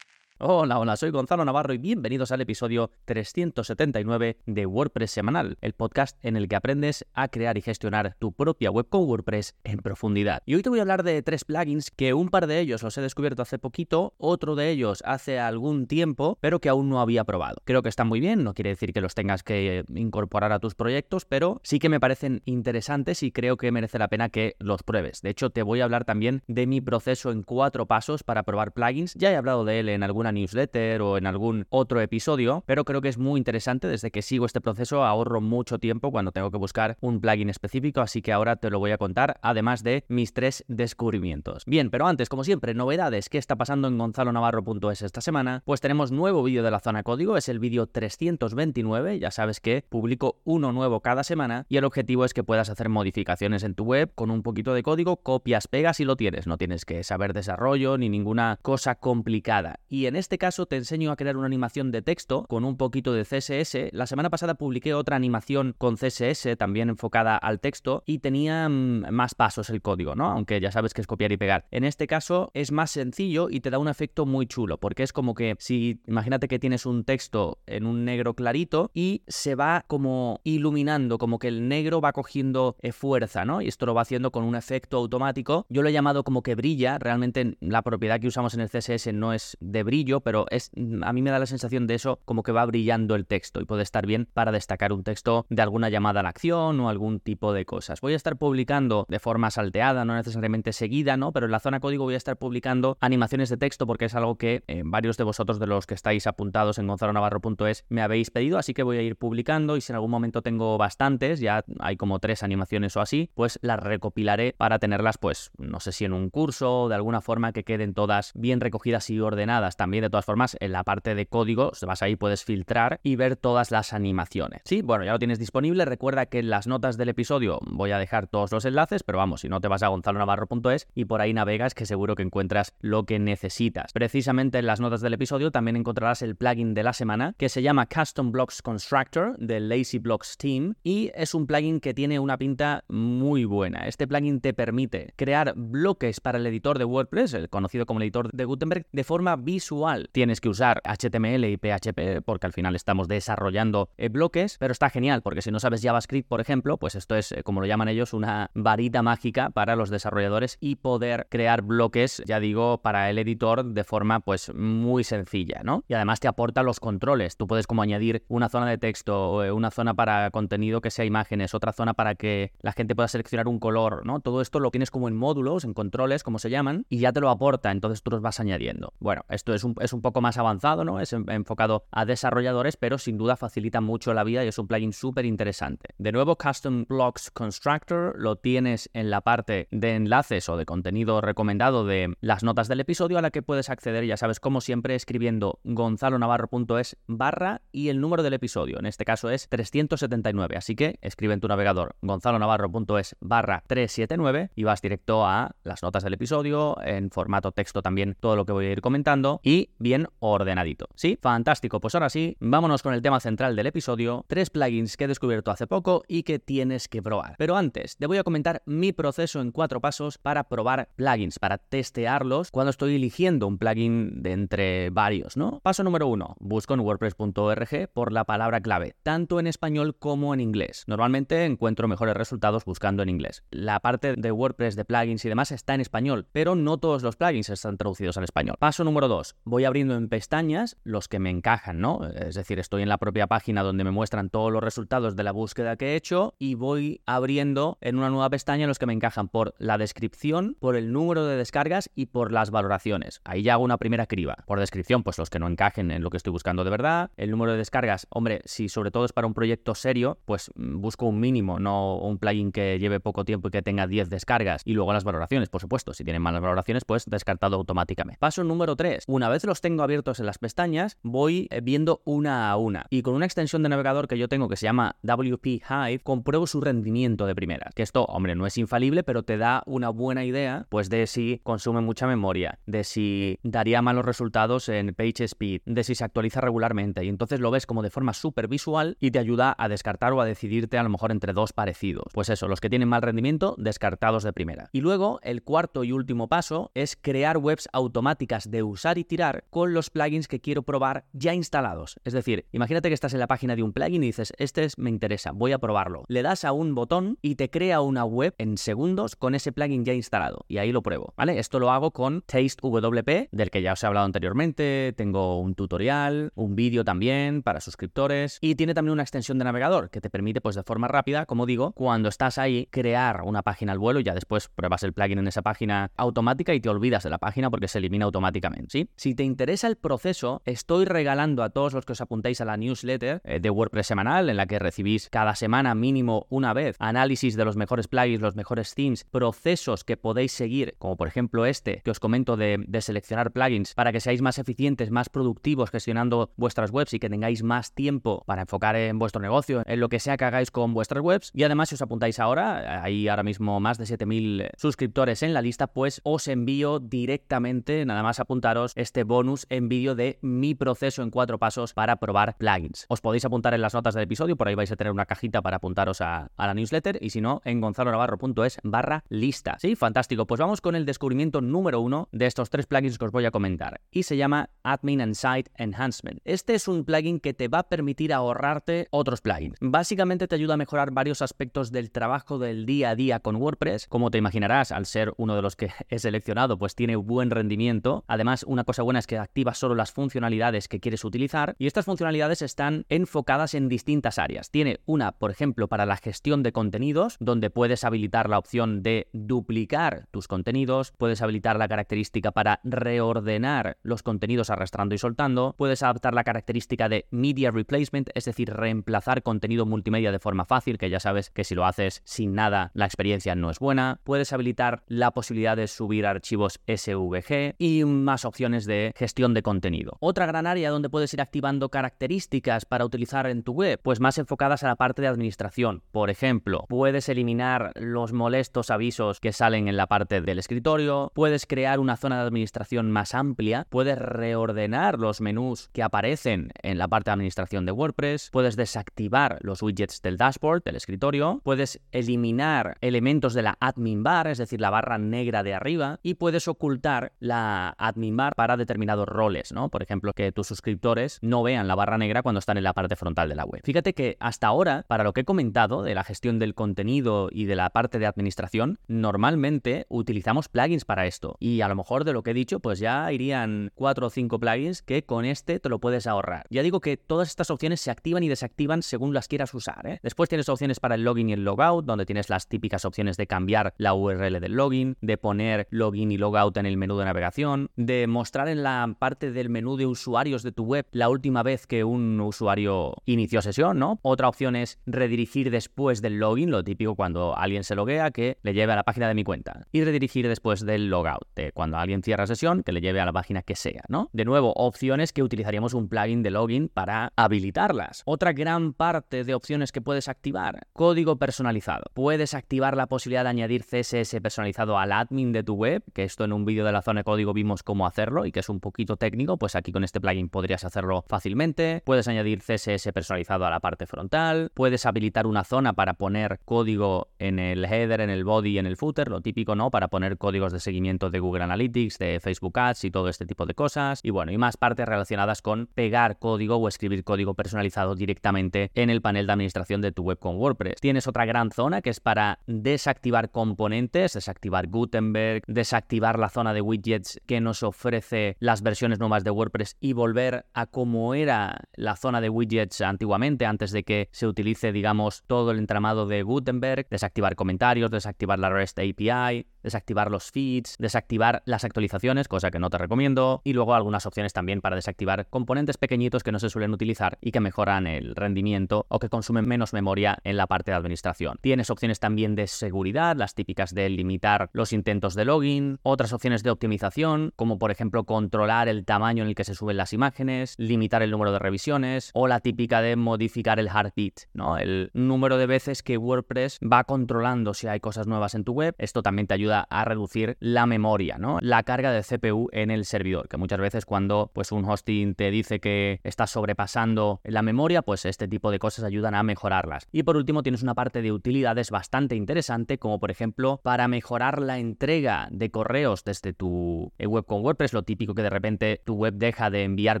Hola, 0.42 0.78
hola, 0.78 0.96
soy 0.96 1.10
Gonzalo 1.10 1.44
Navarro 1.44 1.74
y 1.74 1.76
bienvenidos 1.76 2.32
al 2.32 2.40
episodio 2.40 2.90
379 3.04 4.38
de 4.46 4.64
WordPress 4.64 5.10
Semanal, 5.10 5.58
el 5.60 5.74
podcast 5.74 6.16
en 6.24 6.34
el 6.34 6.48
que 6.48 6.56
aprendes 6.56 7.04
a 7.12 7.28
crear 7.28 7.58
y 7.58 7.60
gestionar 7.60 8.16
tu 8.18 8.32
propia 8.32 8.70
web 8.70 8.88
con 8.88 9.02
WordPress 9.02 9.54
en 9.64 9.80
profundidad. 9.80 10.42
Y 10.46 10.54
hoy 10.54 10.62
te 10.62 10.70
voy 10.70 10.78
a 10.78 10.82
hablar 10.82 11.02
de 11.02 11.22
tres 11.22 11.44
plugins 11.44 11.90
que 11.90 12.14
un 12.14 12.30
par 12.30 12.46
de 12.46 12.58
ellos 12.58 12.82
los 12.82 12.96
he 12.96 13.02
descubierto 13.02 13.42
hace 13.42 13.58
poquito, 13.58 14.14
otro 14.16 14.54
de 14.54 14.70
ellos 14.70 15.02
hace 15.04 15.38
algún 15.38 15.86
tiempo, 15.86 16.38
pero 16.40 16.58
que 16.58 16.70
aún 16.70 16.88
no 16.88 17.02
había 17.02 17.24
probado. 17.24 17.60
Creo 17.66 17.82
que 17.82 17.90
están 17.90 18.08
muy 18.08 18.20
bien, 18.20 18.42
no 18.42 18.54
quiere 18.54 18.70
decir 18.70 18.94
que 18.94 19.02
los 19.02 19.14
tengas 19.14 19.42
que 19.42 19.84
incorporar 19.94 20.52
a 20.52 20.58
tus 20.58 20.74
proyectos, 20.74 21.26
pero 21.26 21.60
sí 21.64 21.78
que 21.78 21.90
me 21.90 22.00
parecen 22.00 22.40
interesantes 22.46 23.22
y 23.22 23.30
creo 23.30 23.58
que 23.58 23.72
merece 23.72 23.98
la 23.98 24.08
pena 24.08 24.30
que 24.30 24.56
los 24.58 24.84
pruebes. 24.84 25.20
De 25.20 25.28
hecho, 25.28 25.50
te 25.50 25.62
voy 25.62 25.82
a 25.82 25.84
hablar 25.84 26.06
también 26.06 26.42
de 26.46 26.66
mi 26.66 26.80
proceso 26.80 27.30
en 27.30 27.42
cuatro 27.42 27.84
pasos 27.84 28.22
para 28.22 28.42
probar 28.42 28.72
plugins. 28.72 29.12
Ya 29.16 29.30
he 29.30 29.36
hablado 29.36 29.66
de 29.66 29.80
él 29.80 29.90
en 29.90 30.02
alguna 30.02 30.29
newsletter 30.32 31.02
o 31.02 31.18
en 31.18 31.26
algún 31.26 31.66
otro 31.70 32.00
episodio, 32.00 32.62
pero 32.66 32.84
creo 32.84 33.00
que 33.00 33.08
es 33.08 33.18
muy 33.18 33.38
interesante. 33.38 33.88
Desde 33.88 34.10
que 34.10 34.22
sigo 34.22 34.46
este 34.46 34.60
proceso 34.60 35.04
ahorro 35.04 35.40
mucho 35.40 35.78
tiempo 35.78 36.10
cuando 36.10 36.32
tengo 36.32 36.50
que 36.50 36.58
buscar 36.58 36.96
un 37.00 37.20
plugin 37.20 37.50
específico, 37.50 38.00
así 38.00 38.22
que 38.22 38.32
ahora 38.32 38.56
te 38.56 38.70
lo 38.70 38.78
voy 38.78 38.92
a 38.92 38.98
contar, 38.98 39.38
además 39.42 39.82
de 39.82 40.04
mis 40.08 40.32
tres 40.32 40.64
descubrimientos. 40.68 41.64
Bien, 41.66 41.90
pero 41.90 42.06
antes, 42.06 42.28
como 42.28 42.44
siempre, 42.44 42.74
novedades. 42.74 43.28
¿Qué 43.28 43.38
está 43.38 43.56
pasando 43.56 43.88
en 43.88 43.98
gonzalonavarro.es 43.98 45.02
esta 45.02 45.20
semana? 45.20 45.62
Pues 45.64 45.80
tenemos 45.80 46.12
nuevo 46.12 46.42
vídeo 46.42 46.62
de 46.62 46.70
la 46.70 46.80
zona 46.80 47.02
código, 47.02 47.36
es 47.36 47.48
el 47.48 47.58
vídeo 47.58 47.86
329. 47.86 49.18
Ya 49.18 49.30
sabes 49.30 49.60
que 49.60 49.84
publico 49.88 50.40
uno 50.44 50.72
nuevo 50.72 51.00
cada 51.00 51.24
semana 51.24 51.66
y 51.68 51.76
el 51.76 51.84
objetivo 51.84 52.24
es 52.24 52.34
que 52.34 52.44
puedas 52.44 52.70
hacer 52.70 52.88
modificaciones 52.88 53.62
en 53.62 53.74
tu 53.74 53.84
web 53.84 54.12
con 54.14 54.30
un 54.30 54.42
poquito 54.42 54.74
de 54.74 54.82
código, 54.82 55.16
copias, 55.16 55.68
pegas 55.68 56.00
y 56.00 56.04
lo 56.04 56.16
tienes. 56.16 56.46
No 56.46 56.58
tienes 56.58 56.84
que 56.84 57.02
saber 57.02 57.32
desarrollo 57.32 57.98
ni 57.98 58.08
ninguna 58.08 58.58
cosa 58.62 58.94
complicada. 58.94 59.80
Y 59.88 60.06
en 60.06 60.16
este 60.20 60.38
caso 60.38 60.66
te 60.66 60.76
enseño 60.76 61.10
a 61.10 61.16
crear 61.16 61.36
una 61.36 61.46
animación 61.46 61.90
de 61.90 62.02
texto 62.02 62.44
con 62.48 62.64
un 62.64 62.76
poquito 62.76 63.12
de 63.12 63.24
CSS. 63.24 63.88
La 63.92 64.06
semana 64.06 64.30
pasada 64.30 64.54
publiqué 64.54 64.94
otra 64.94 65.16
animación 65.16 65.74
con 65.76 65.96
CSS 65.96 66.56
también 66.56 66.90
enfocada 66.90 67.36
al 67.36 67.58
texto 67.58 68.04
y 68.06 68.18
tenía 68.18 68.68
mm, 68.68 69.10
más 69.10 69.34
pasos 69.34 69.70
el 69.70 69.82
código, 69.82 70.14
¿no? 70.14 70.30
Aunque 70.30 70.60
ya 70.60 70.70
sabes 70.70 70.94
que 70.94 71.00
es 71.00 71.06
copiar 71.06 71.32
y 71.32 71.38
pegar. 71.38 71.66
En 71.70 71.84
este 71.84 72.06
caso 72.06 72.50
es 72.54 72.70
más 72.70 72.90
sencillo 72.90 73.48
y 73.50 73.60
te 73.60 73.70
da 73.70 73.78
un 73.78 73.88
efecto 73.88 74.26
muy 74.26 74.46
chulo 74.46 74.78
porque 74.78 75.02
es 75.02 75.12
como 75.12 75.34
que 75.34 75.56
si 75.58 76.00
imagínate 76.06 76.46
que 76.46 76.58
tienes 76.58 76.84
un 76.84 77.04
texto 77.04 77.58
en 77.66 77.86
un 77.86 78.04
negro 78.04 78.34
clarito 78.34 78.90
y 78.92 79.22
se 79.26 79.54
va 79.54 79.84
como 79.86 80.40
iluminando, 80.44 81.16
como 81.16 81.38
que 81.38 81.48
el 81.48 81.66
negro 81.66 82.02
va 82.02 82.12
cogiendo 82.12 82.76
eh, 82.82 82.92
fuerza, 82.92 83.46
¿no? 83.46 83.62
Y 83.62 83.68
esto 83.68 83.86
lo 83.86 83.94
va 83.94 84.02
haciendo 84.02 84.30
con 84.30 84.44
un 84.44 84.54
efecto 84.54 84.98
automático. 84.98 85.64
Yo 85.70 85.80
lo 85.82 85.88
he 85.88 85.92
llamado 85.92 86.24
como 86.24 86.42
que 86.42 86.54
brilla, 86.54 86.98
realmente 86.98 87.56
la 87.60 87.80
propiedad 87.80 88.20
que 88.20 88.28
usamos 88.28 88.52
en 88.52 88.60
el 88.60 88.68
CSS 88.68 89.14
no 89.14 89.32
es 89.32 89.56
de 89.60 89.82
brillo 89.82 90.09
pero 90.18 90.46
es 90.50 90.72
mm, 90.74 91.04
a 91.04 91.12
mí 91.12 91.22
me 91.22 91.30
da 91.30 91.38
la 91.38 91.46
sensación 91.46 91.86
de 91.86 91.94
eso 91.94 92.18
como 92.24 92.42
que 92.42 92.50
va 92.50 92.66
brillando 92.66 93.14
el 93.14 93.26
texto 93.26 93.60
y 93.60 93.64
puede 93.64 93.84
estar 93.84 94.04
bien 94.04 94.26
para 94.34 94.50
destacar 94.50 94.92
un 94.92 95.04
texto 95.04 95.46
de 95.48 95.62
alguna 95.62 95.88
llamada 95.88 96.18
a 96.18 96.22
la 96.24 96.30
acción 96.30 96.80
o 96.80 96.88
algún 96.88 97.20
tipo 97.20 97.52
de 97.52 97.64
cosas. 97.64 98.00
Voy 98.00 98.14
a 98.14 98.16
estar 98.16 98.36
publicando 98.36 99.06
de 99.08 99.20
forma 99.20 99.52
salteada, 99.52 100.04
no 100.04 100.16
necesariamente 100.16 100.72
seguida, 100.72 101.16
¿no? 101.16 101.32
Pero 101.32 101.46
en 101.46 101.52
la 101.52 101.60
zona 101.60 101.78
código 101.78 102.02
voy 102.04 102.14
a 102.14 102.16
estar 102.16 102.36
publicando 102.36 102.98
animaciones 103.00 103.48
de 103.50 103.56
texto 103.56 103.86
porque 103.86 104.06
es 104.06 104.14
algo 104.16 104.36
que 104.36 104.64
eh, 104.66 104.82
varios 104.84 105.16
de 105.16 105.24
vosotros 105.24 105.60
de 105.60 105.66
los 105.66 105.86
que 105.86 105.94
estáis 105.94 106.26
apuntados 106.26 106.78
en 106.78 106.88
gonzalonavarro.es 106.88 107.84
me 107.88 108.02
habéis 108.02 108.32
pedido, 108.32 108.58
así 108.58 108.74
que 108.74 108.82
voy 108.82 108.96
a 108.96 109.02
ir 109.02 109.14
publicando 109.14 109.76
y 109.76 109.80
si 109.80 109.92
en 109.92 109.96
algún 109.96 110.10
momento 110.10 110.42
tengo 110.42 110.78
bastantes, 110.78 111.38
ya 111.38 111.64
hay 111.78 111.96
como 111.96 112.18
tres 112.18 112.42
animaciones 112.42 112.96
o 112.96 113.00
así, 113.00 113.30
pues 113.34 113.58
las 113.62 113.78
recopilaré 113.78 114.54
para 114.56 114.78
tenerlas 114.78 115.18
pues 115.18 115.50
no 115.58 115.80
sé 115.80 115.92
si 115.92 116.04
en 116.04 116.12
un 116.12 116.30
curso 116.30 116.82
o 116.82 116.88
de 116.88 116.94
alguna 116.94 117.20
forma 117.20 117.52
que 117.52 117.64
queden 117.64 117.94
todas 117.94 118.32
bien 118.34 118.60
recogidas 118.60 119.10
y 119.10 119.20
ordenadas 119.20 119.76
también 119.76 119.99
de 120.00 120.10
todas 120.10 120.24
formas, 120.24 120.56
en 120.60 120.72
la 120.72 120.84
parte 120.84 121.14
de 121.14 121.26
código, 121.26 121.72
vas 121.86 122.02
ahí, 122.02 122.16
puedes 122.16 122.44
filtrar 122.44 123.00
y 123.02 123.16
ver 123.16 123.36
todas 123.36 123.70
las 123.70 123.92
animaciones. 123.92 124.62
Sí, 124.64 124.82
bueno, 124.82 125.04
ya 125.04 125.12
lo 125.12 125.18
tienes 125.18 125.38
disponible. 125.38 125.84
Recuerda 125.84 126.26
que 126.26 126.38
en 126.38 126.50
las 126.50 126.66
notas 126.66 126.96
del 126.96 127.08
episodio 127.08 127.58
voy 127.66 127.90
a 127.90 127.98
dejar 127.98 128.26
todos 128.28 128.52
los 128.52 128.64
enlaces, 128.64 129.02
pero 129.02 129.18
vamos, 129.18 129.40
si 129.40 129.48
no 129.48 129.60
te 129.60 129.68
vas 129.68 129.82
a 129.82 129.88
gonzalonavarro.es 129.88 130.86
y 130.94 131.06
por 131.06 131.20
ahí 131.20 131.32
navegas, 131.32 131.74
que 131.74 131.86
seguro 131.86 132.14
que 132.14 132.22
encuentras 132.22 132.74
lo 132.80 133.04
que 133.04 133.18
necesitas. 133.18 133.92
Precisamente 133.92 134.58
en 134.58 134.66
las 134.66 134.80
notas 134.80 135.00
del 135.00 135.14
episodio 135.14 135.50
también 135.50 135.76
encontrarás 135.76 136.22
el 136.22 136.36
plugin 136.36 136.74
de 136.74 136.82
la 136.82 136.92
semana 136.92 137.34
que 137.36 137.48
se 137.48 137.62
llama 137.62 137.86
Custom 137.86 138.30
Blocks 138.30 138.62
Constructor 138.62 139.36
de 139.38 139.60
Lazy 139.60 139.98
Blocks 139.98 140.36
Team 140.36 140.74
y 140.84 141.10
es 141.14 141.34
un 141.34 141.46
plugin 141.46 141.80
que 141.80 141.94
tiene 141.94 142.18
una 142.18 142.38
pinta 142.38 142.84
muy 142.88 143.44
buena. 143.44 143.88
Este 143.88 144.06
plugin 144.06 144.40
te 144.40 144.54
permite 144.54 145.12
crear 145.16 145.54
bloques 145.56 146.20
para 146.20 146.38
el 146.38 146.46
editor 146.46 146.78
de 146.78 146.84
WordPress, 146.84 147.34
el 147.34 147.48
conocido 147.48 147.86
como 147.86 147.98
el 147.98 148.04
editor 148.04 148.30
de 148.32 148.44
Gutenberg, 148.44 148.86
de 148.92 149.04
forma 149.04 149.36
visual 149.36 149.89
tienes 150.12 150.40
que 150.40 150.48
usar 150.48 150.82
HTML 150.84 151.44
y 151.44 151.56
PHP 151.56 152.22
porque 152.24 152.46
al 152.46 152.52
final 152.52 152.74
estamos 152.76 153.08
desarrollando 153.08 153.90
eh, 153.96 154.08
bloques, 154.08 154.56
pero 154.58 154.72
está 154.72 154.90
genial 154.90 155.22
porque 155.22 155.42
si 155.42 155.50
no 155.50 155.60
sabes 155.60 155.82
JavaScript, 155.82 156.28
por 156.28 156.40
ejemplo, 156.40 156.76
pues 156.76 156.94
esto 156.94 157.16
es, 157.16 157.32
eh, 157.32 157.42
como 157.42 157.60
lo 157.60 157.66
llaman 157.66 157.88
ellos, 157.88 158.12
una 158.12 158.50
varita 158.54 159.02
mágica 159.02 159.50
para 159.50 159.76
los 159.76 159.90
desarrolladores 159.90 160.58
y 160.60 160.76
poder 160.76 161.26
crear 161.30 161.62
bloques, 161.62 162.22
ya 162.26 162.40
digo, 162.40 162.78
para 162.82 163.10
el 163.10 163.18
editor 163.18 163.64
de 163.64 163.84
forma 163.84 164.20
pues 164.20 164.52
muy 164.54 165.04
sencilla, 165.04 165.62
¿no? 165.64 165.84
Y 165.88 165.94
además 165.94 166.20
te 166.20 166.28
aporta 166.28 166.62
los 166.62 166.80
controles. 166.80 167.36
Tú 167.36 167.46
puedes 167.46 167.66
como 167.66 167.82
añadir 167.82 168.24
una 168.28 168.48
zona 168.48 168.66
de 168.66 168.78
texto, 168.78 169.44
eh, 169.44 169.52
una 169.52 169.70
zona 169.70 169.94
para 169.94 170.30
contenido 170.30 170.80
que 170.80 170.90
sea 170.90 171.04
imágenes, 171.04 171.54
otra 171.54 171.72
zona 171.72 171.94
para 171.94 172.14
que 172.14 172.52
la 172.60 172.72
gente 172.72 172.94
pueda 172.94 173.08
seleccionar 173.08 173.48
un 173.48 173.58
color, 173.58 174.06
¿no? 174.06 174.20
Todo 174.20 174.40
esto 174.40 174.60
lo 174.60 174.70
tienes 174.70 174.90
como 174.90 175.08
en 175.08 175.16
módulos, 175.16 175.64
en 175.64 175.74
controles, 175.74 176.22
como 176.22 176.38
se 176.38 176.50
llaman, 176.50 176.86
y 176.88 176.98
ya 176.98 177.12
te 177.12 177.20
lo 177.20 177.30
aporta, 177.30 177.70
entonces 177.70 178.02
tú 178.02 178.10
los 178.10 178.20
vas 178.20 178.40
añadiendo. 178.40 178.92
Bueno, 178.98 179.22
esto 179.28 179.54
es 179.54 179.64
un 179.64 179.74
es 179.80 179.92
un 179.92 180.02
poco 180.02 180.20
más 180.20 180.38
avanzado, 180.38 180.84
¿no? 180.84 181.00
Es 181.00 181.12
enfocado 181.12 181.84
a 181.90 182.04
desarrolladores, 182.04 182.76
pero 182.76 182.98
sin 182.98 183.18
duda 183.18 183.36
facilita 183.36 183.80
mucho 183.80 184.14
la 184.14 184.24
vida 184.24 184.44
y 184.44 184.48
es 184.48 184.58
un 184.58 184.68
plugin 184.68 184.92
súper 184.92 185.24
interesante. 185.24 185.94
De 185.98 186.12
nuevo, 186.12 186.36
Custom 186.36 186.84
Blocks 186.88 187.30
Constructor 187.30 188.14
lo 188.16 188.36
tienes 188.36 188.90
en 188.92 189.10
la 189.10 189.20
parte 189.20 189.68
de 189.70 189.94
enlaces 189.94 190.48
o 190.48 190.56
de 190.56 190.66
contenido 190.66 191.20
recomendado 191.20 191.84
de 191.84 192.14
las 192.20 192.42
notas 192.42 192.68
del 192.68 192.80
episodio 192.80 193.18
a 193.18 193.22
la 193.22 193.30
que 193.30 193.42
puedes 193.42 193.70
acceder, 193.70 194.04
ya 194.04 194.16
sabes, 194.16 194.40
como 194.40 194.60
siempre, 194.60 194.94
escribiendo 194.94 195.60
gonzalonavarro.es 195.64 196.96
barra 197.06 197.62
y 197.72 197.88
el 197.88 198.00
número 198.00 198.22
del 198.22 198.34
episodio. 198.34 198.78
En 198.78 198.86
este 198.86 199.04
caso 199.04 199.30
es 199.30 199.48
379, 199.48 200.56
así 200.56 200.74
que 200.74 200.98
escribe 201.02 201.34
en 201.34 201.40
tu 201.40 201.48
navegador 201.48 201.96
gonzalonavarro.es 202.02 203.16
barra 203.20 203.62
379 203.66 204.50
y 204.54 204.64
vas 204.64 204.82
directo 204.82 205.26
a 205.26 205.56
las 205.64 205.82
notas 205.82 206.04
del 206.04 206.14
episodio, 206.14 206.76
en 206.82 207.10
formato 207.10 207.52
texto 207.52 207.82
también 207.82 208.16
todo 208.18 208.36
lo 208.36 208.44
que 208.44 208.52
voy 208.52 208.66
a 208.66 208.72
ir 208.72 208.80
comentando 208.80 209.40
y 209.42 209.69
bien 209.78 210.08
ordenadito. 210.18 210.86
¿Sí? 210.94 211.18
Fantástico. 211.20 211.80
Pues 211.80 211.94
ahora 211.94 212.10
sí, 212.10 212.36
vámonos 212.40 212.82
con 212.82 212.94
el 212.94 213.02
tema 213.02 213.20
central 213.20 213.56
del 213.56 213.66
episodio, 213.66 214.24
tres 214.28 214.50
plugins 214.50 214.96
que 214.96 215.04
he 215.04 215.08
descubierto 215.08 215.50
hace 215.50 215.66
poco 215.66 216.02
y 216.08 216.22
que 216.22 216.38
tienes 216.38 216.88
que 216.88 217.02
probar. 217.02 217.34
Pero 217.38 217.56
antes, 217.56 217.96
te 217.96 218.06
voy 218.06 218.18
a 218.18 218.24
comentar 218.24 218.62
mi 218.66 218.92
proceso 218.92 219.40
en 219.40 219.52
cuatro 219.52 219.80
pasos 219.80 220.18
para 220.18 220.44
probar 220.44 220.90
plugins, 220.96 221.38
para 221.38 221.58
testearlos 221.58 222.50
cuando 222.50 222.70
estoy 222.70 222.96
eligiendo 222.96 223.46
un 223.46 223.58
plugin 223.58 224.22
de 224.22 224.32
entre 224.32 224.90
varios, 224.90 225.36
¿no? 225.36 225.60
Paso 225.60 225.84
número 225.84 226.06
uno, 226.06 226.36
busco 226.40 226.74
en 226.74 226.80
wordpress.org 226.80 227.88
por 227.92 228.12
la 228.12 228.24
palabra 228.24 228.60
clave, 228.60 228.96
tanto 229.02 229.40
en 229.40 229.46
español 229.46 229.96
como 229.98 230.34
en 230.34 230.40
inglés. 230.40 230.84
Normalmente 230.86 231.44
encuentro 231.44 231.88
mejores 231.88 232.16
resultados 232.16 232.64
buscando 232.64 233.02
en 233.02 233.08
inglés. 233.08 233.44
La 233.50 233.80
parte 233.80 234.14
de 234.16 234.32
WordPress 234.32 234.76
de 234.76 234.84
plugins 234.84 235.24
y 235.24 235.28
demás 235.28 235.52
está 235.52 235.74
en 235.74 235.80
español, 235.80 236.26
pero 236.32 236.54
no 236.54 236.78
todos 236.78 237.02
los 237.02 237.16
plugins 237.16 237.50
están 237.50 237.76
traducidos 237.76 238.16
al 238.16 238.24
español. 238.24 238.56
Paso 238.58 238.84
número 238.84 239.08
dos, 239.08 239.36
voy 239.50 239.64
abriendo 239.64 239.96
en 239.96 240.08
pestañas 240.08 240.78
los 240.84 241.08
que 241.08 241.18
me 241.18 241.28
encajan, 241.28 241.80
¿no? 241.80 242.06
Es 242.06 242.36
decir, 242.36 242.58
estoy 242.58 242.82
en 242.82 242.88
la 242.88 242.98
propia 242.98 243.26
página 243.26 243.62
donde 243.62 243.84
me 243.84 243.90
muestran 243.90 244.30
todos 244.30 244.52
los 244.52 244.62
resultados 244.62 245.16
de 245.16 245.24
la 245.24 245.32
búsqueda 245.32 245.76
que 245.76 245.92
he 245.92 245.96
hecho 245.96 246.34
y 246.38 246.54
voy 246.54 247.02
abriendo 247.04 247.76
en 247.80 247.98
una 247.98 248.08
nueva 248.08 248.30
pestaña 248.30 248.66
los 248.66 248.78
que 248.78 248.86
me 248.86 248.92
encajan 248.92 249.28
por 249.28 249.54
la 249.58 249.76
descripción, 249.76 250.56
por 250.60 250.76
el 250.76 250.92
número 250.92 251.26
de 251.26 251.36
descargas 251.36 251.90
y 251.94 252.06
por 252.06 252.32
las 252.32 252.50
valoraciones. 252.50 253.20
Ahí 253.24 253.42
ya 253.42 253.54
hago 253.54 253.64
una 253.64 253.76
primera 253.76 254.06
criba. 254.06 254.36
Por 254.46 254.60
descripción, 254.60 255.02
pues 255.02 255.18
los 255.18 255.30
que 255.30 255.40
no 255.40 255.48
encajen 255.48 255.90
en 255.90 256.02
lo 256.02 256.10
que 256.10 256.16
estoy 256.16 256.30
buscando 256.30 256.62
de 256.62 256.70
verdad. 256.70 257.10
El 257.16 257.30
número 257.30 257.52
de 257.52 257.58
descargas, 257.58 258.06
hombre, 258.10 258.42
si 258.44 258.68
sobre 258.68 258.92
todo 258.92 259.04
es 259.04 259.12
para 259.12 259.26
un 259.26 259.34
proyecto 259.34 259.74
serio, 259.74 260.18
pues 260.24 260.50
mm, 260.54 260.80
busco 260.80 261.06
un 261.06 261.18
mínimo, 261.18 261.58
no 261.58 261.96
un 261.96 262.18
plugin 262.18 262.52
que 262.52 262.78
lleve 262.78 263.00
poco 263.00 263.24
tiempo 263.24 263.48
y 263.48 263.50
que 263.50 263.62
tenga 263.62 263.88
10 263.88 264.10
descargas. 264.10 264.62
Y 264.64 264.74
luego 264.74 264.92
las 264.92 265.04
valoraciones, 265.04 265.48
por 265.48 265.60
supuesto. 265.60 265.92
Si 265.92 266.04
tienen 266.04 266.22
malas 266.22 266.40
valoraciones, 266.40 266.84
pues 266.84 267.04
descartado 267.06 267.56
automáticamente. 267.56 268.18
Paso 268.20 268.44
número 268.44 268.76
3. 268.76 269.04
Una 269.08 269.28
vez 269.28 269.39
los 269.46 269.60
tengo 269.60 269.82
abiertos 269.82 270.20
en 270.20 270.26
las 270.26 270.38
pestañas, 270.38 270.98
voy 271.02 271.48
eh, 271.50 271.60
viendo 271.62 272.02
una 272.04 272.50
a 272.50 272.56
una. 272.56 272.86
Y 272.90 273.02
con 273.02 273.14
una 273.14 273.26
extensión 273.26 273.62
de 273.62 273.68
navegador 273.68 274.08
que 274.08 274.18
yo 274.18 274.28
tengo 274.28 274.48
que 274.48 274.56
se 274.56 274.64
llama 274.64 274.96
WP 275.02 275.46
Hive, 275.46 276.00
compruebo 276.02 276.46
su 276.46 276.60
rendimiento 276.60 277.26
de 277.26 277.34
primera. 277.34 277.70
Que 277.74 277.82
esto, 277.82 278.04
hombre, 278.04 278.34
no 278.34 278.46
es 278.46 278.58
infalible, 278.58 279.02
pero 279.02 279.22
te 279.22 279.36
da 279.36 279.62
una 279.66 279.90
buena 279.90 280.24
idea, 280.24 280.66
pues, 280.68 280.90
de 280.90 281.06
si 281.06 281.40
consume 281.42 281.80
mucha 281.80 282.06
memoria, 282.06 282.58
de 282.66 282.84
si 282.84 283.38
daría 283.42 283.82
malos 283.82 284.04
resultados 284.04 284.68
en 284.68 284.94
page 284.94 285.24
speed, 285.24 285.62
de 285.64 285.84
si 285.84 285.94
se 285.94 286.04
actualiza 286.04 286.40
regularmente. 286.40 287.04
Y 287.04 287.08
entonces 287.08 287.40
lo 287.40 287.50
ves 287.50 287.66
como 287.66 287.82
de 287.82 287.90
forma 287.90 288.14
súper 288.14 288.48
visual 288.48 288.96
y 289.00 289.10
te 289.10 289.18
ayuda 289.18 289.54
a 289.58 289.68
descartar 289.68 290.12
o 290.12 290.20
a 290.20 290.24
decidirte 290.24 290.78
a 290.78 290.82
lo 290.82 290.88
mejor 290.88 291.10
entre 291.10 291.32
dos 291.32 291.52
parecidos. 291.52 292.06
Pues 292.12 292.28
eso, 292.28 292.48
los 292.48 292.60
que 292.60 292.70
tienen 292.70 292.88
mal 292.88 293.02
rendimiento, 293.02 293.54
descartados 293.58 294.22
de 294.22 294.32
primera. 294.32 294.68
Y 294.72 294.80
luego, 294.80 295.20
el 295.22 295.42
cuarto 295.42 295.84
y 295.84 295.92
último 295.92 296.28
paso 296.28 296.70
es 296.74 296.96
crear 297.00 297.38
webs 297.38 297.68
automáticas 297.72 298.50
de 298.50 298.62
usar 298.62 298.98
y 298.98 299.04
tirar 299.04 299.29
con 299.50 299.74
los 299.74 299.90
plugins 299.90 300.28
que 300.28 300.40
quiero 300.40 300.62
probar 300.62 301.04
ya 301.12 301.34
instalados. 301.34 301.98
Es 302.04 302.12
decir, 302.12 302.46
imagínate 302.52 302.88
que 302.88 302.94
estás 302.94 303.14
en 303.14 303.20
la 303.20 303.26
página 303.26 303.56
de 303.56 303.62
un 303.62 303.72
plugin 303.72 304.02
y 304.02 304.06
dices, 304.06 304.32
este 304.38 304.64
es, 304.64 304.78
me 304.78 304.90
interesa, 304.90 305.32
voy 305.32 305.52
a 305.52 305.58
probarlo. 305.58 306.04
Le 306.08 306.22
das 306.22 306.44
a 306.44 306.52
un 306.52 306.74
botón 306.74 307.18
y 307.22 307.36
te 307.36 307.50
crea 307.50 307.80
una 307.80 308.04
web 308.04 308.34
en 308.38 308.58
segundos 308.58 309.16
con 309.16 309.34
ese 309.34 309.52
plugin 309.52 309.84
ya 309.84 309.94
instalado. 309.94 310.44
Y 310.48 310.58
ahí 310.58 310.72
lo 310.72 310.82
pruebo, 310.82 311.14
¿vale? 311.16 311.38
Esto 311.38 311.58
lo 311.58 311.70
hago 311.70 311.90
con 311.92 312.22
TasteWP, 312.22 313.28
del 313.30 313.50
que 313.50 313.62
ya 313.62 313.72
os 313.72 313.82
he 313.82 313.86
hablado 313.86 314.06
anteriormente. 314.06 314.92
Tengo 314.96 315.40
un 315.40 315.54
tutorial, 315.54 316.32
un 316.34 316.56
vídeo 316.56 316.84
también 316.84 317.42
para 317.42 317.60
suscriptores 317.60 318.38
y 318.40 318.54
tiene 318.54 318.74
también 318.74 318.92
una 318.92 319.02
extensión 319.02 319.38
de 319.38 319.44
navegador 319.44 319.90
que 319.90 320.00
te 320.00 320.10
permite, 320.10 320.40
pues 320.40 320.56
de 320.56 320.62
forma 320.62 320.88
rápida, 320.88 321.26
como 321.26 321.46
digo, 321.46 321.72
cuando 321.72 322.08
estás 322.08 322.38
ahí, 322.38 322.66
crear 322.70 323.22
una 323.24 323.42
página 323.42 323.72
al 323.72 323.78
vuelo 323.78 324.00
y 324.00 324.04
ya 324.04 324.14
después 324.14 324.48
pruebas 324.48 324.82
el 324.82 324.92
plugin 324.92 325.18
en 325.18 325.28
esa 325.28 325.42
página 325.42 325.90
automática 325.96 326.54
y 326.54 326.60
te 326.60 326.68
olvidas 326.68 327.04
de 327.04 327.10
la 327.10 327.18
página 327.18 327.50
porque 327.50 327.68
se 327.68 327.78
elimina 327.78 328.04
automáticamente, 328.04 328.70
¿sí? 328.70 328.90
Si 328.96 329.14
te 329.20 329.24
interesa 329.24 329.66
el 329.66 329.76
proceso, 329.76 330.40
estoy 330.46 330.86
regalando 330.86 331.42
a 331.42 331.50
todos 331.50 331.74
los 331.74 331.84
que 331.84 331.92
os 331.92 332.00
apuntéis 332.00 332.40
a 332.40 332.46
la 332.46 332.56
newsletter 332.56 333.20
eh, 333.22 333.38
de 333.38 333.50
WordPress 333.50 333.88
semanal 333.88 334.30
en 334.30 334.38
la 334.38 334.46
que 334.46 334.58
recibís 334.58 335.10
cada 335.10 335.34
semana 335.34 335.74
mínimo 335.74 336.26
una 336.30 336.54
vez 336.54 336.74
análisis 336.78 337.36
de 337.36 337.44
los 337.44 337.54
mejores 337.54 337.86
plugins, 337.86 338.22
los 338.22 338.34
mejores 338.34 338.74
themes, 338.74 339.04
procesos 339.04 339.84
que 339.84 339.98
podéis 339.98 340.32
seguir, 340.32 340.74
como 340.78 340.96
por 340.96 341.06
ejemplo 341.06 341.44
este 341.44 341.82
que 341.84 341.90
os 341.90 342.00
comento 342.00 342.38
de, 342.38 342.64
de 342.66 342.80
seleccionar 342.80 343.30
plugins 343.30 343.74
para 343.74 343.92
que 343.92 344.00
seáis 344.00 344.22
más 344.22 344.38
eficientes, 344.38 344.90
más 344.90 345.10
productivos 345.10 345.68
gestionando 345.68 346.32
vuestras 346.36 346.70
webs 346.70 346.94
y 346.94 346.98
que 346.98 347.10
tengáis 347.10 347.42
más 347.42 347.74
tiempo 347.74 348.24
para 348.26 348.40
enfocar 348.40 348.74
en 348.74 348.98
vuestro 348.98 349.20
negocio, 349.20 349.64
en 349.66 349.80
lo 349.80 349.90
que 349.90 350.00
sea 350.00 350.16
que 350.16 350.24
hagáis 350.24 350.50
con 350.50 350.72
vuestras 350.72 351.04
webs. 351.04 351.30
Y 351.34 351.42
además, 351.42 351.68
si 351.68 351.74
os 351.74 351.82
apuntáis 351.82 352.18
ahora, 352.20 352.82
hay 352.82 353.06
ahora 353.06 353.22
mismo 353.22 353.60
más 353.60 353.76
de 353.76 353.84
7000 353.84 354.48
suscriptores 354.56 355.22
en 355.22 355.34
la 355.34 355.42
lista, 355.42 355.66
pues 355.66 356.00
os 356.04 356.26
envío 356.26 356.80
directamente, 356.80 357.84
nada 357.84 358.02
más 358.02 358.18
apuntaros, 358.18 358.72
este 358.76 359.09
bonus 359.10 359.44
en 359.50 359.68
vídeo 359.68 359.94
de 359.94 360.18
mi 360.22 360.54
proceso 360.54 361.02
en 361.02 361.10
cuatro 361.10 361.38
pasos 361.38 361.74
para 361.74 361.96
probar 361.96 362.36
plugins. 362.38 362.86
Os 362.88 363.00
podéis 363.00 363.24
apuntar 363.24 363.52
en 363.52 363.60
las 363.60 363.74
notas 363.74 363.92
del 363.94 364.04
episodio, 364.04 364.36
por 364.36 364.48
ahí 364.48 364.54
vais 364.54 364.70
a 364.70 364.76
tener 364.76 364.92
una 364.92 365.04
cajita 365.04 365.42
para 365.42 365.56
apuntaros 365.56 366.00
a, 366.00 366.30
la 366.38 366.54
newsletter 366.54 366.98
y 367.02 367.10
si 367.10 367.20
no, 367.20 367.42
en 367.44 367.60
gonzalonavarro.es 367.60 368.58
barra 368.62 369.04
lista. 369.08 369.58
Sí, 369.60 369.74
fantástico. 369.74 370.26
Pues 370.26 370.40
vamos 370.40 370.60
con 370.60 370.76
el 370.76 370.86
descubrimiento 370.86 371.40
número 371.40 371.80
uno 371.80 372.08
de 372.12 372.26
estos 372.26 372.50
tres 372.50 372.66
plugins 372.66 372.98
que 372.98 373.04
os 373.04 373.12
voy 373.12 373.24
a 373.26 373.30
comentar 373.30 373.80
y 373.90 374.04
se 374.04 374.16
llama 374.16 374.50
Admin 374.62 375.00
and 375.00 375.14
Site 375.14 375.50
Enhancement. 375.56 376.20
Este 376.24 376.54
es 376.54 376.68
un 376.68 376.84
plugin 376.84 377.18
que 377.18 377.34
te 377.34 377.48
va 377.48 377.58
a 377.58 377.68
permitir 377.68 378.12
ahorrarte 378.12 378.86
otros 378.92 379.20
plugins. 379.20 379.56
Básicamente 379.60 380.28
te 380.28 380.36
ayuda 380.36 380.54
a 380.54 380.56
mejorar 380.56 380.92
varios 380.92 381.20
aspectos 381.20 381.72
del 381.72 381.90
trabajo 381.90 382.38
del 382.38 382.64
día 382.64 382.90
a 382.90 382.94
día 382.94 383.18
con 383.18 383.36
WordPress. 383.36 383.88
Como 383.88 384.12
te 384.12 384.18
imaginarás, 384.18 384.70
al 384.70 384.86
ser 384.86 385.12
uno 385.16 385.34
de 385.34 385.42
los 385.42 385.56
que 385.56 385.70
he 385.88 385.98
seleccionado, 385.98 386.58
pues 386.58 386.76
tiene 386.76 386.94
buen 386.94 387.30
rendimiento. 387.30 388.04
Además, 388.06 388.44
una 388.46 388.62
cosa 388.62 388.84
buena 388.84 388.99
que 389.06 389.18
activa 389.18 389.54
solo 389.54 389.74
las 389.74 389.92
funcionalidades 389.92 390.68
que 390.68 390.80
quieres 390.80 391.04
utilizar 391.04 391.54
y 391.58 391.66
estas 391.66 391.84
funcionalidades 391.84 392.42
están 392.42 392.86
enfocadas 392.88 393.54
en 393.54 393.68
distintas 393.68 394.18
áreas. 394.18 394.50
Tiene 394.50 394.80
una, 394.86 395.12
por 395.12 395.30
ejemplo, 395.30 395.68
para 395.68 395.86
la 395.86 395.96
gestión 395.96 396.42
de 396.42 396.52
contenidos, 396.52 397.16
donde 397.20 397.50
puedes 397.50 397.84
habilitar 397.84 398.28
la 398.28 398.38
opción 398.38 398.82
de 398.82 399.08
duplicar 399.12 400.06
tus 400.10 400.28
contenidos, 400.28 400.92
puedes 400.96 401.22
habilitar 401.22 401.58
la 401.58 401.68
característica 401.68 402.32
para 402.32 402.60
reordenar 402.64 403.78
los 403.82 404.02
contenidos 404.02 404.50
arrastrando 404.50 404.94
y 404.94 404.98
soltando, 404.98 405.54
puedes 405.56 405.82
adaptar 405.82 406.14
la 406.14 406.24
característica 406.24 406.88
de 406.88 407.06
media 407.10 407.50
replacement, 407.50 408.10
es 408.14 408.24
decir, 408.24 408.50
reemplazar 408.52 409.22
contenido 409.22 409.66
multimedia 409.66 410.12
de 410.12 410.18
forma 410.18 410.44
fácil, 410.44 410.78
que 410.78 410.90
ya 410.90 411.00
sabes 411.00 411.30
que 411.30 411.44
si 411.44 411.54
lo 411.54 411.64
haces 411.64 412.02
sin 412.04 412.34
nada 412.34 412.70
la 412.74 412.86
experiencia 412.86 413.34
no 413.34 413.50
es 413.50 413.58
buena, 413.58 414.00
puedes 414.04 414.32
habilitar 414.32 414.82
la 414.86 415.12
posibilidad 415.12 415.56
de 415.56 415.68
subir 415.68 416.06
archivos 416.06 416.60
SVG 416.66 417.54
y 417.58 417.84
más 417.84 418.24
opciones 418.24 418.66
de 418.66 418.89
gestión 418.96 419.34
de 419.34 419.42
contenido. 419.42 419.96
Otra 420.00 420.26
gran 420.26 420.46
área 420.46 420.70
donde 420.70 420.90
puedes 420.90 421.12
ir 421.14 421.20
activando 421.20 421.68
características 421.68 422.64
para 422.64 422.84
utilizar 422.84 423.26
en 423.26 423.42
tu 423.42 423.52
web, 423.52 423.80
pues 423.82 424.00
más 424.00 424.18
enfocadas 424.18 424.62
a 424.62 424.68
la 424.68 424.76
parte 424.76 425.02
de 425.02 425.08
administración. 425.08 425.82
Por 425.90 426.10
ejemplo, 426.10 426.64
puedes 426.68 427.08
eliminar 427.08 427.72
los 427.76 428.12
molestos 428.12 428.70
avisos 428.70 429.20
que 429.20 429.32
salen 429.32 429.68
en 429.68 429.76
la 429.76 429.86
parte 429.86 430.20
del 430.20 430.38
escritorio, 430.38 431.12
puedes 431.14 431.46
crear 431.46 431.80
una 431.80 431.96
zona 431.96 432.16
de 432.16 432.26
administración 432.26 432.90
más 432.90 433.14
amplia, 433.14 433.66
puedes 433.70 433.98
reordenar 433.98 434.98
los 434.98 435.20
menús 435.20 435.68
que 435.72 435.82
aparecen 435.82 436.52
en 436.62 436.78
la 436.78 436.88
parte 436.88 437.10
de 437.10 437.14
administración 437.14 437.66
de 437.66 437.72
WordPress, 437.72 438.30
puedes 438.30 438.56
desactivar 438.56 439.38
los 439.42 439.62
widgets 439.62 440.02
del 440.02 440.16
dashboard, 440.16 440.62
del 440.64 440.76
escritorio, 440.76 441.40
puedes 441.44 441.80
eliminar 441.92 442.76
elementos 442.80 443.34
de 443.34 443.42
la 443.42 443.56
admin 443.60 444.02
bar, 444.02 444.26
es 444.26 444.38
decir, 444.38 444.60
la 444.60 444.70
barra 444.70 444.98
negra 444.98 445.42
de 445.42 445.54
arriba, 445.54 445.98
y 446.02 446.14
puedes 446.14 446.48
ocultar 446.48 447.12
la 447.20 447.74
admin 447.78 448.16
bar 448.16 448.34
para 448.34 448.56
determinados 448.80 449.08
roles, 449.08 449.52
¿no? 449.52 449.68
Por 449.68 449.82
ejemplo, 449.82 450.12
que 450.14 450.32
tus 450.32 450.46
suscriptores 450.46 451.18
no 451.20 451.42
vean 451.42 451.68
la 451.68 451.74
barra 451.74 451.98
negra 451.98 452.22
cuando 452.22 452.38
están 452.38 452.56
en 452.56 452.64
la 452.64 452.72
parte 452.72 452.96
frontal 452.96 453.28
de 453.28 453.34
la 453.34 453.44
web. 453.44 453.60
Fíjate 453.62 453.92
que 453.92 454.16
hasta 454.20 454.46
ahora, 454.46 454.84
para 454.88 455.04
lo 455.04 455.12
que 455.12 455.20
he 455.20 455.24
comentado 455.24 455.82
de 455.82 455.94
la 455.94 456.02
gestión 456.02 456.38
del 456.38 456.54
contenido 456.54 457.28
y 457.30 457.44
de 457.44 457.56
la 457.56 457.68
parte 457.70 457.98
de 457.98 458.06
administración, 458.06 458.78
normalmente 458.88 459.84
utilizamos 459.90 460.48
plugins 460.48 460.86
para 460.86 461.06
esto. 461.06 461.36
Y 461.40 461.60
a 461.60 461.68
lo 461.68 461.74
mejor 461.74 462.04
de 462.04 462.14
lo 462.14 462.22
que 462.22 462.30
he 462.30 462.34
dicho, 462.34 462.60
pues 462.60 462.78
ya 462.78 463.12
irían 463.12 463.70
cuatro 463.74 464.06
o 464.06 464.10
cinco 464.10 464.40
plugins 464.40 464.82
que 464.82 465.04
con 465.04 465.26
este 465.26 465.60
te 465.60 465.68
lo 465.68 465.78
puedes 465.78 466.06
ahorrar. 466.06 466.46
Ya 466.48 466.62
digo 466.62 466.80
que 466.80 466.96
todas 466.96 467.28
estas 467.28 467.50
opciones 467.50 467.80
se 467.82 467.90
activan 467.90 468.22
y 468.22 468.28
desactivan 468.28 468.82
según 468.82 469.12
las 469.12 469.28
quieras 469.28 469.52
usar. 469.52 469.86
¿eh? 469.86 470.00
Después 470.02 470.30
tienes 470.30 470.48
opciones 470.48 470.80
para 470.80 470.94
el 470.94 471.04
login 471.04 471.28
y 471.28 471.32
el 471.34 471.44
logout, 471.44 471.84
donde 471.84 472.06
tienes 472.06 472.30
las 472.30 472.48
típicas 472.48 472.86
opciones 472.86 473.18
de 473.18 473.26
cambiar 473.26 473.74
la 473.76 473.92
URL 473.92 474.40
del 474.40 474.52
login, 474.52 474.96
de 475.02 475.18
poner 475.18 475.68
login 475.70 476.12
y 476.12 476.16
logout 476.16 476.56
en 476.56 476.66
el 476.66 476.78
menú 476.78 476.96
de 476.96 477.04
navegación, 477.04 477.70
de 477.76 478.06
mostrar 478.06 478.48
en 478.48 478.59
la 478.62 478.94
parte 478.98 479.32
del 479.32 479.48
menú 479.48 479.76
de 479.76 479.86
usuarios 479.86 480.42
de 480.42 480.52
tu 480.52 480.64
web 480.64 480.86
la 480.92 481.08
última 481.08 481.42
vez 481.42 481.66
que 481.66 481.84
un 481.84 482.20
usuario 482.20 482.94
inició 483.04 483.42
sesión, 483.42 483.78
¿no? 483.78 483.98
Otra 484.02 484.28
opción 484.28 484.56
es 484.56 484.78
redirigir 484.86 485.50
después 485.50 486.02
del 486.02 486.18
login, 486.18 486.50
lo 486.50 486.64
típico 486.64 486.94
cuando 486.94 487.36
alguien 487.36 487.64
se 487.64 487.74
loguea, 487.74 488.10
que 488.10 488.38
le 488.42 488.52
lleve 488.52 488.72
a 488.72 488.76
la 488.76 488.82
página 488.82 489.08
de 489.08 489.14
mi 489.14 489.24
cuenta. 489.24 489.66
Y 489.72 489.84
redirigir 489.84 490.28
después 490.28 490.64
del 490.64 490.88
logout, 490.88 491.28
cuando 491.54 491.78
alguien 491.78 492.02
cierra 492.02 492.26
sesión, 492.26 492.62
que 492.62 492.72
le 492.72 492.80
lleve 492.80 493.00
a 493.00 493.06
la 493.06 493.12
página 493.12 493.42
que 493.42 493.56
sea, 493.56 493.82
¿no? 493.88 494.10
De 494.12 494.24
nuevo, 494.24 494.52
opciones 494.54 495.12
que 495.12 495.22
utilizaríamos 495.22 495.74
un 495.74 495.88
plugin 495.88 496.22
de 496.22 496.30
login 496.30 496.68
para 496.68 497.12
habilitarlas. 497.16 498.02
Otra 498.04 498.32
gran 498.32 498.72
parte 498.72 499.24
de 499.24 499.34
opciones 499.34 499.72
que 499.72 499.80
puedes 499.80 500.08
activar, 500.08 500.66
código 500.72 501.16
personalizado. 501.16 501.84
Puedes 501.94 502.34
activar 502.34 502.76
la 502.76 502.86
posibilidad 502.86 503.24
de 503.24 503.30
añadir 503.30 503.64
CSS 503.64 504.20
personalizado 504.20 504.78
al 504.78 504.92
admin 504.92 505.32
de 505.32 505.42
tu 505.42 505.54
web, 505.54 505.82
que 505.94 506.04
esto 506.04 506.24
en 506.24 506.32
un 506.32 506.44
vídeo 506.44 506.64
de 506.64 506.72
la 506.72 506.82
zona 506.82 507.00
de 507.00 507.04
código 507.04 507.32
vimos 507.32 507.62
cómo 507.62 507.86
hacerlo 507.86 508.26
y 508.26 508.32
que 508.32 508.40
es 508.40 508.48
un 508.50 508.60
poquito 508.60 508.96
técnico, 508.96 509.36
pues 509.36 509.56
aquí 509.56 509.72
con 509.72 509.84
este 509.84 510.00
plugin 510.00 510.28
podrías 510.28 510.64
hacerlo 510.64 511.04
fácilmente. 511.08 511.82
Puedes 511.84 512.08
añadir 512.08 512.40
CSS 512.40 512.92
personalizado 512.92 513.46
a 513.46 513.50
la 513.50 513.60
parte 513.60 513.86
frontal, 513.86 514.50
puedes 514.54 514.86
habilitar 514.86 515.26
una 515.26 515.44
zona 515.44 515.72
para 515.72 515.94
poner 515.94 516.40
código 516.44 517.08
en 517.18 517.38
el 517.38 517.64
header, 517.64 518.00
en 518.00 518.10
el 518.10 518.24
body 518.24 518.50
y 518.50 518.58
en 518.58 518.66
el 518.66 518.76
footer, 518.76 519.08
lo 519.08 519.20
típico, 519.20 519.54
¿no? 519.54 519.70
Para 519.70 519.88
poner 519.88 520.18
códigos 520.18 520.52
de 520.52 520.60
seguimiento 520.60 521.10
de 521.10 521.20
Google 521.20 521.44
Analytics, 521.44 521.98
de 521.98 522.20
Facebook 522.20 522.58
Ads 522.58 522.84
y 522.84 522.90
todo 522.90 523.08
este 523.08 523.26
tipo 523.26 523.46
de 523.46 523.54
cosas. 523.54 524.00
Y 524.02 524.10
bueno, 524.10 524.32
y 524.32 524.38
más 524.38 524.56
partes 524.56 524.86
relacionadas 524.86 525.42
con 525.42 525.66
pegar 525.66 526.18
código 526.18 526.56
o 526.56 526.68
escribir 526.68 527.04
código 527.04 527.34
personalizado 527.34 527.94
directamente 527.94 528.70
en 528.74 528.90
el 528.90 529.02
panel 529.02 529.26
de 529.26 529.32
administración 529.32 529.80
de 529.80 529.92
tu 529.92 530.02
web 530.02 530.18
con 530.18 530.36
WordPress. 530.36 530.80
Tienes 530.80 531.06
otra 531.06 531.24
gran 531.24 531.50
zona 531.50 531.82
que 531.82 531.90
es 531.90 532.00
para 532.00 532.38
desactivar 532.46 533.30
componentes, 533.30 534.14
desactivar 534.14 534.68
Gutenberg, 534.68 535.42
desactivar 535.46 536.18
la 536.18 536.28
zona 536.28 536.52
de 536.52 536.60
widgets 536.60 537.20
que 537.26 537.40
nos 537.40 537.62
ofrece 537.62 538.36
las 538.40 538.62
versiones 538.62 538.98
nuevas 538.98 539.22
de 539.22 539.30
WordPress 539.30 539.76
y 539.78 539.92
volver 539.92 540.46
a 540.54 540.66
como 540.66 541.14
era 541.14 541.60
la 541.74 541.94
zona 541.94 542.20
de 542.20 542.30
widgets 542.30 542.80
antiguamente, 542.80 543.46
antes 543.46 543.70
de 543.70 543.84
que 543.84 544.08
se 544.12 544.26
utilice, 544.26 544.72
digamos, 544.72 545.22
todo 545.26 545.52
el 545.52 545.58
entramado 545.58 546.06
de 546.06 546.22
Gutenberg, 546.22 546.88
desactivar 546.90 547.36
comentarios, 547.36 547.90
desactivar 547.90 548.38
la 548.38 548.48
REST 548.48 548.78
API, 548.80 549.46
desactivar 549.62 550.10
los 550.10 550.30
feeds, 550.30 550.76
desactivar 550.78 551.42
las 551.44 551.64
actualizaciones, 551.64 552.28
cosa 552.28 552.50
que 552.50 552.58
no 552.58 552.70
te 552.70 552.78
recomiendo, 552.78 553.40
y 553.44 553.52
luego 553.52 553.74
algunas 553.74 554.06
opciones 554.06 554.32
también 554.32 554.60
para 554.60 554.76
desactivar 554.76 555.26
componentes 555.28 555.76
pequeñitos 555.76 556.22
que 556.22 556.32
no 556.32 556.38
se 556.38 556.50
suelen 556.50 556.72
utilizar 556.72 557.18
y 557.20 557.30
que 557.30 557.40
mejoran 557.40 557.86
el 557.86 558.14
rendimiento 558.14 558.86
o 558.88 558.98
que 558.98 559.08
consumen 559.08 559.46
menos 559.46 559.72
memoria 559.72 560.18
en 560.24 560.36
la 560.36 560.46
parte 560.46 560.70
de 560.70 560.76
administración. 560.76 561.38
Tienes 561.40 561.70
opciones 561.70 562.00
también 562.00 562.34
de 562.34 562.46
seguridad, 562.46 563.16
las 563.16 563.34
típicas 563.34 563.74
de 563.74 563.88
limitar 563.88 564.50
los 564.52 564.72
intentos 564.72 565.14
de 565.14 565.24
login, 565.24 565.78
otras 565.82 566.12
opciones 566.12 566.42
de 566.42 566.50
optimización, 566.50 567.32
como 567.36 567.58
por 567.58 567.70
ejemplo 567.70 568.04
controlar 568.04 568.68
el 568.68 568.84
tamaño 568.84 569.22
en 569.22 569.30
el 569.30 569.34
que 569.34 569.44
se 569.44 569.54
suben 569.54 569.76
las 569.76 569.92
imágenes, 569.92 570.54
limitar 570.58 571.02
el 571.02 571.10
número 571.10 571.32
de 571.32 571.38
revisiones, 571.38 572.10
o 572.14 572.28
la 572.28 572.40
típica 572.40 572.80
de 572.82 572.96
modificar 572.96 573.58
el 573.58 573.68
heartbeat, 573.68 574.20
¿no? 574.32 574.58
El 574.58 574.90
número 574.94 575.36
de 575.36 575.46
veces 575.46 575.82
que 575.82 575.96
WordPress 575.96 576.58
va 576.60 576.84
controlando 576.84 577.54
si 577.54 577.66
hay 577.66 577.80
cosas 577.80 578.06
nuevas 578.06 578.34
en 578.34 578.44
tu 578.44 578.52
web. 578.52 578.74
Esto 578.78 579.02
también 579.02 579.26
te 579.26 579.34
ayuda 579.34 579.49
a 579.52 579.84
reducir 579.84 580.36
la 580.40 580.66
memoria, 580.66 581.18
¿no? 581.18 581.38
La 581.40 581.62
carga 581.62 581.92
de 581.92 582.02
CPU 582.02 582.48
en 582.52 582.70
el 582.70 582.84
servidor, 582.84 583.28
que 583.28 583.36
muchas 583.36 583.58
veces 583.58 583.84
cuando 583.84 584.30
pues 584.34 584.52
un 584.52 584.64
hosting 584.64 585.14
te 585.14 585.30
dice 585.30 585.60
que 585.60 586.00
estás 586.04 586.30
sobrepasando 586.30 587.20
la 587.24 587.42
memoria, 587.42 587.82
pues 587.82 588.04
este 588.04 588.28
tipo 588.28 588.50
de 588.50 588.58
cosas 588.58 588.84
ayudan 588.84 589.14
a 589.14 589.22
mejorarlas. 589.22 589.86
Y 589.92 590.02
por 590.02 590.16
último 590.16 590.42
tienes 590.42 590.62
una 590.62 590.74
parte 590.74 591.02
de 591.02 591.12
utilidades 591.12 591.70
bastante 591.70 592.16
interesante, 592.16 592.78
como 592.78 592.98
por 593.00 593.10
ejemplo 593.10 593.60
para 593.62 593.88
mejorar 593.88 594.40
la 594.40 594.58
entrega 594.58 595.28
de 595.30 595.50
correos 595.50 596.04
desde 596.04 596.32
tu 596.32 596.92
eh, 596.98 597.06
web 597.06 597.24
con 597.24 597.42
WordPress, 597.42 597.72
lo 597.72 597.82
típico 597.82 598.14
que 598.14 598.22
de 598.22 598.30
repente 598.30 598.80
tu 598.84 598.94
web 598.94 599.14
deja 599.14 599.50
de 599.50 599.64
enviar 599.64 600.00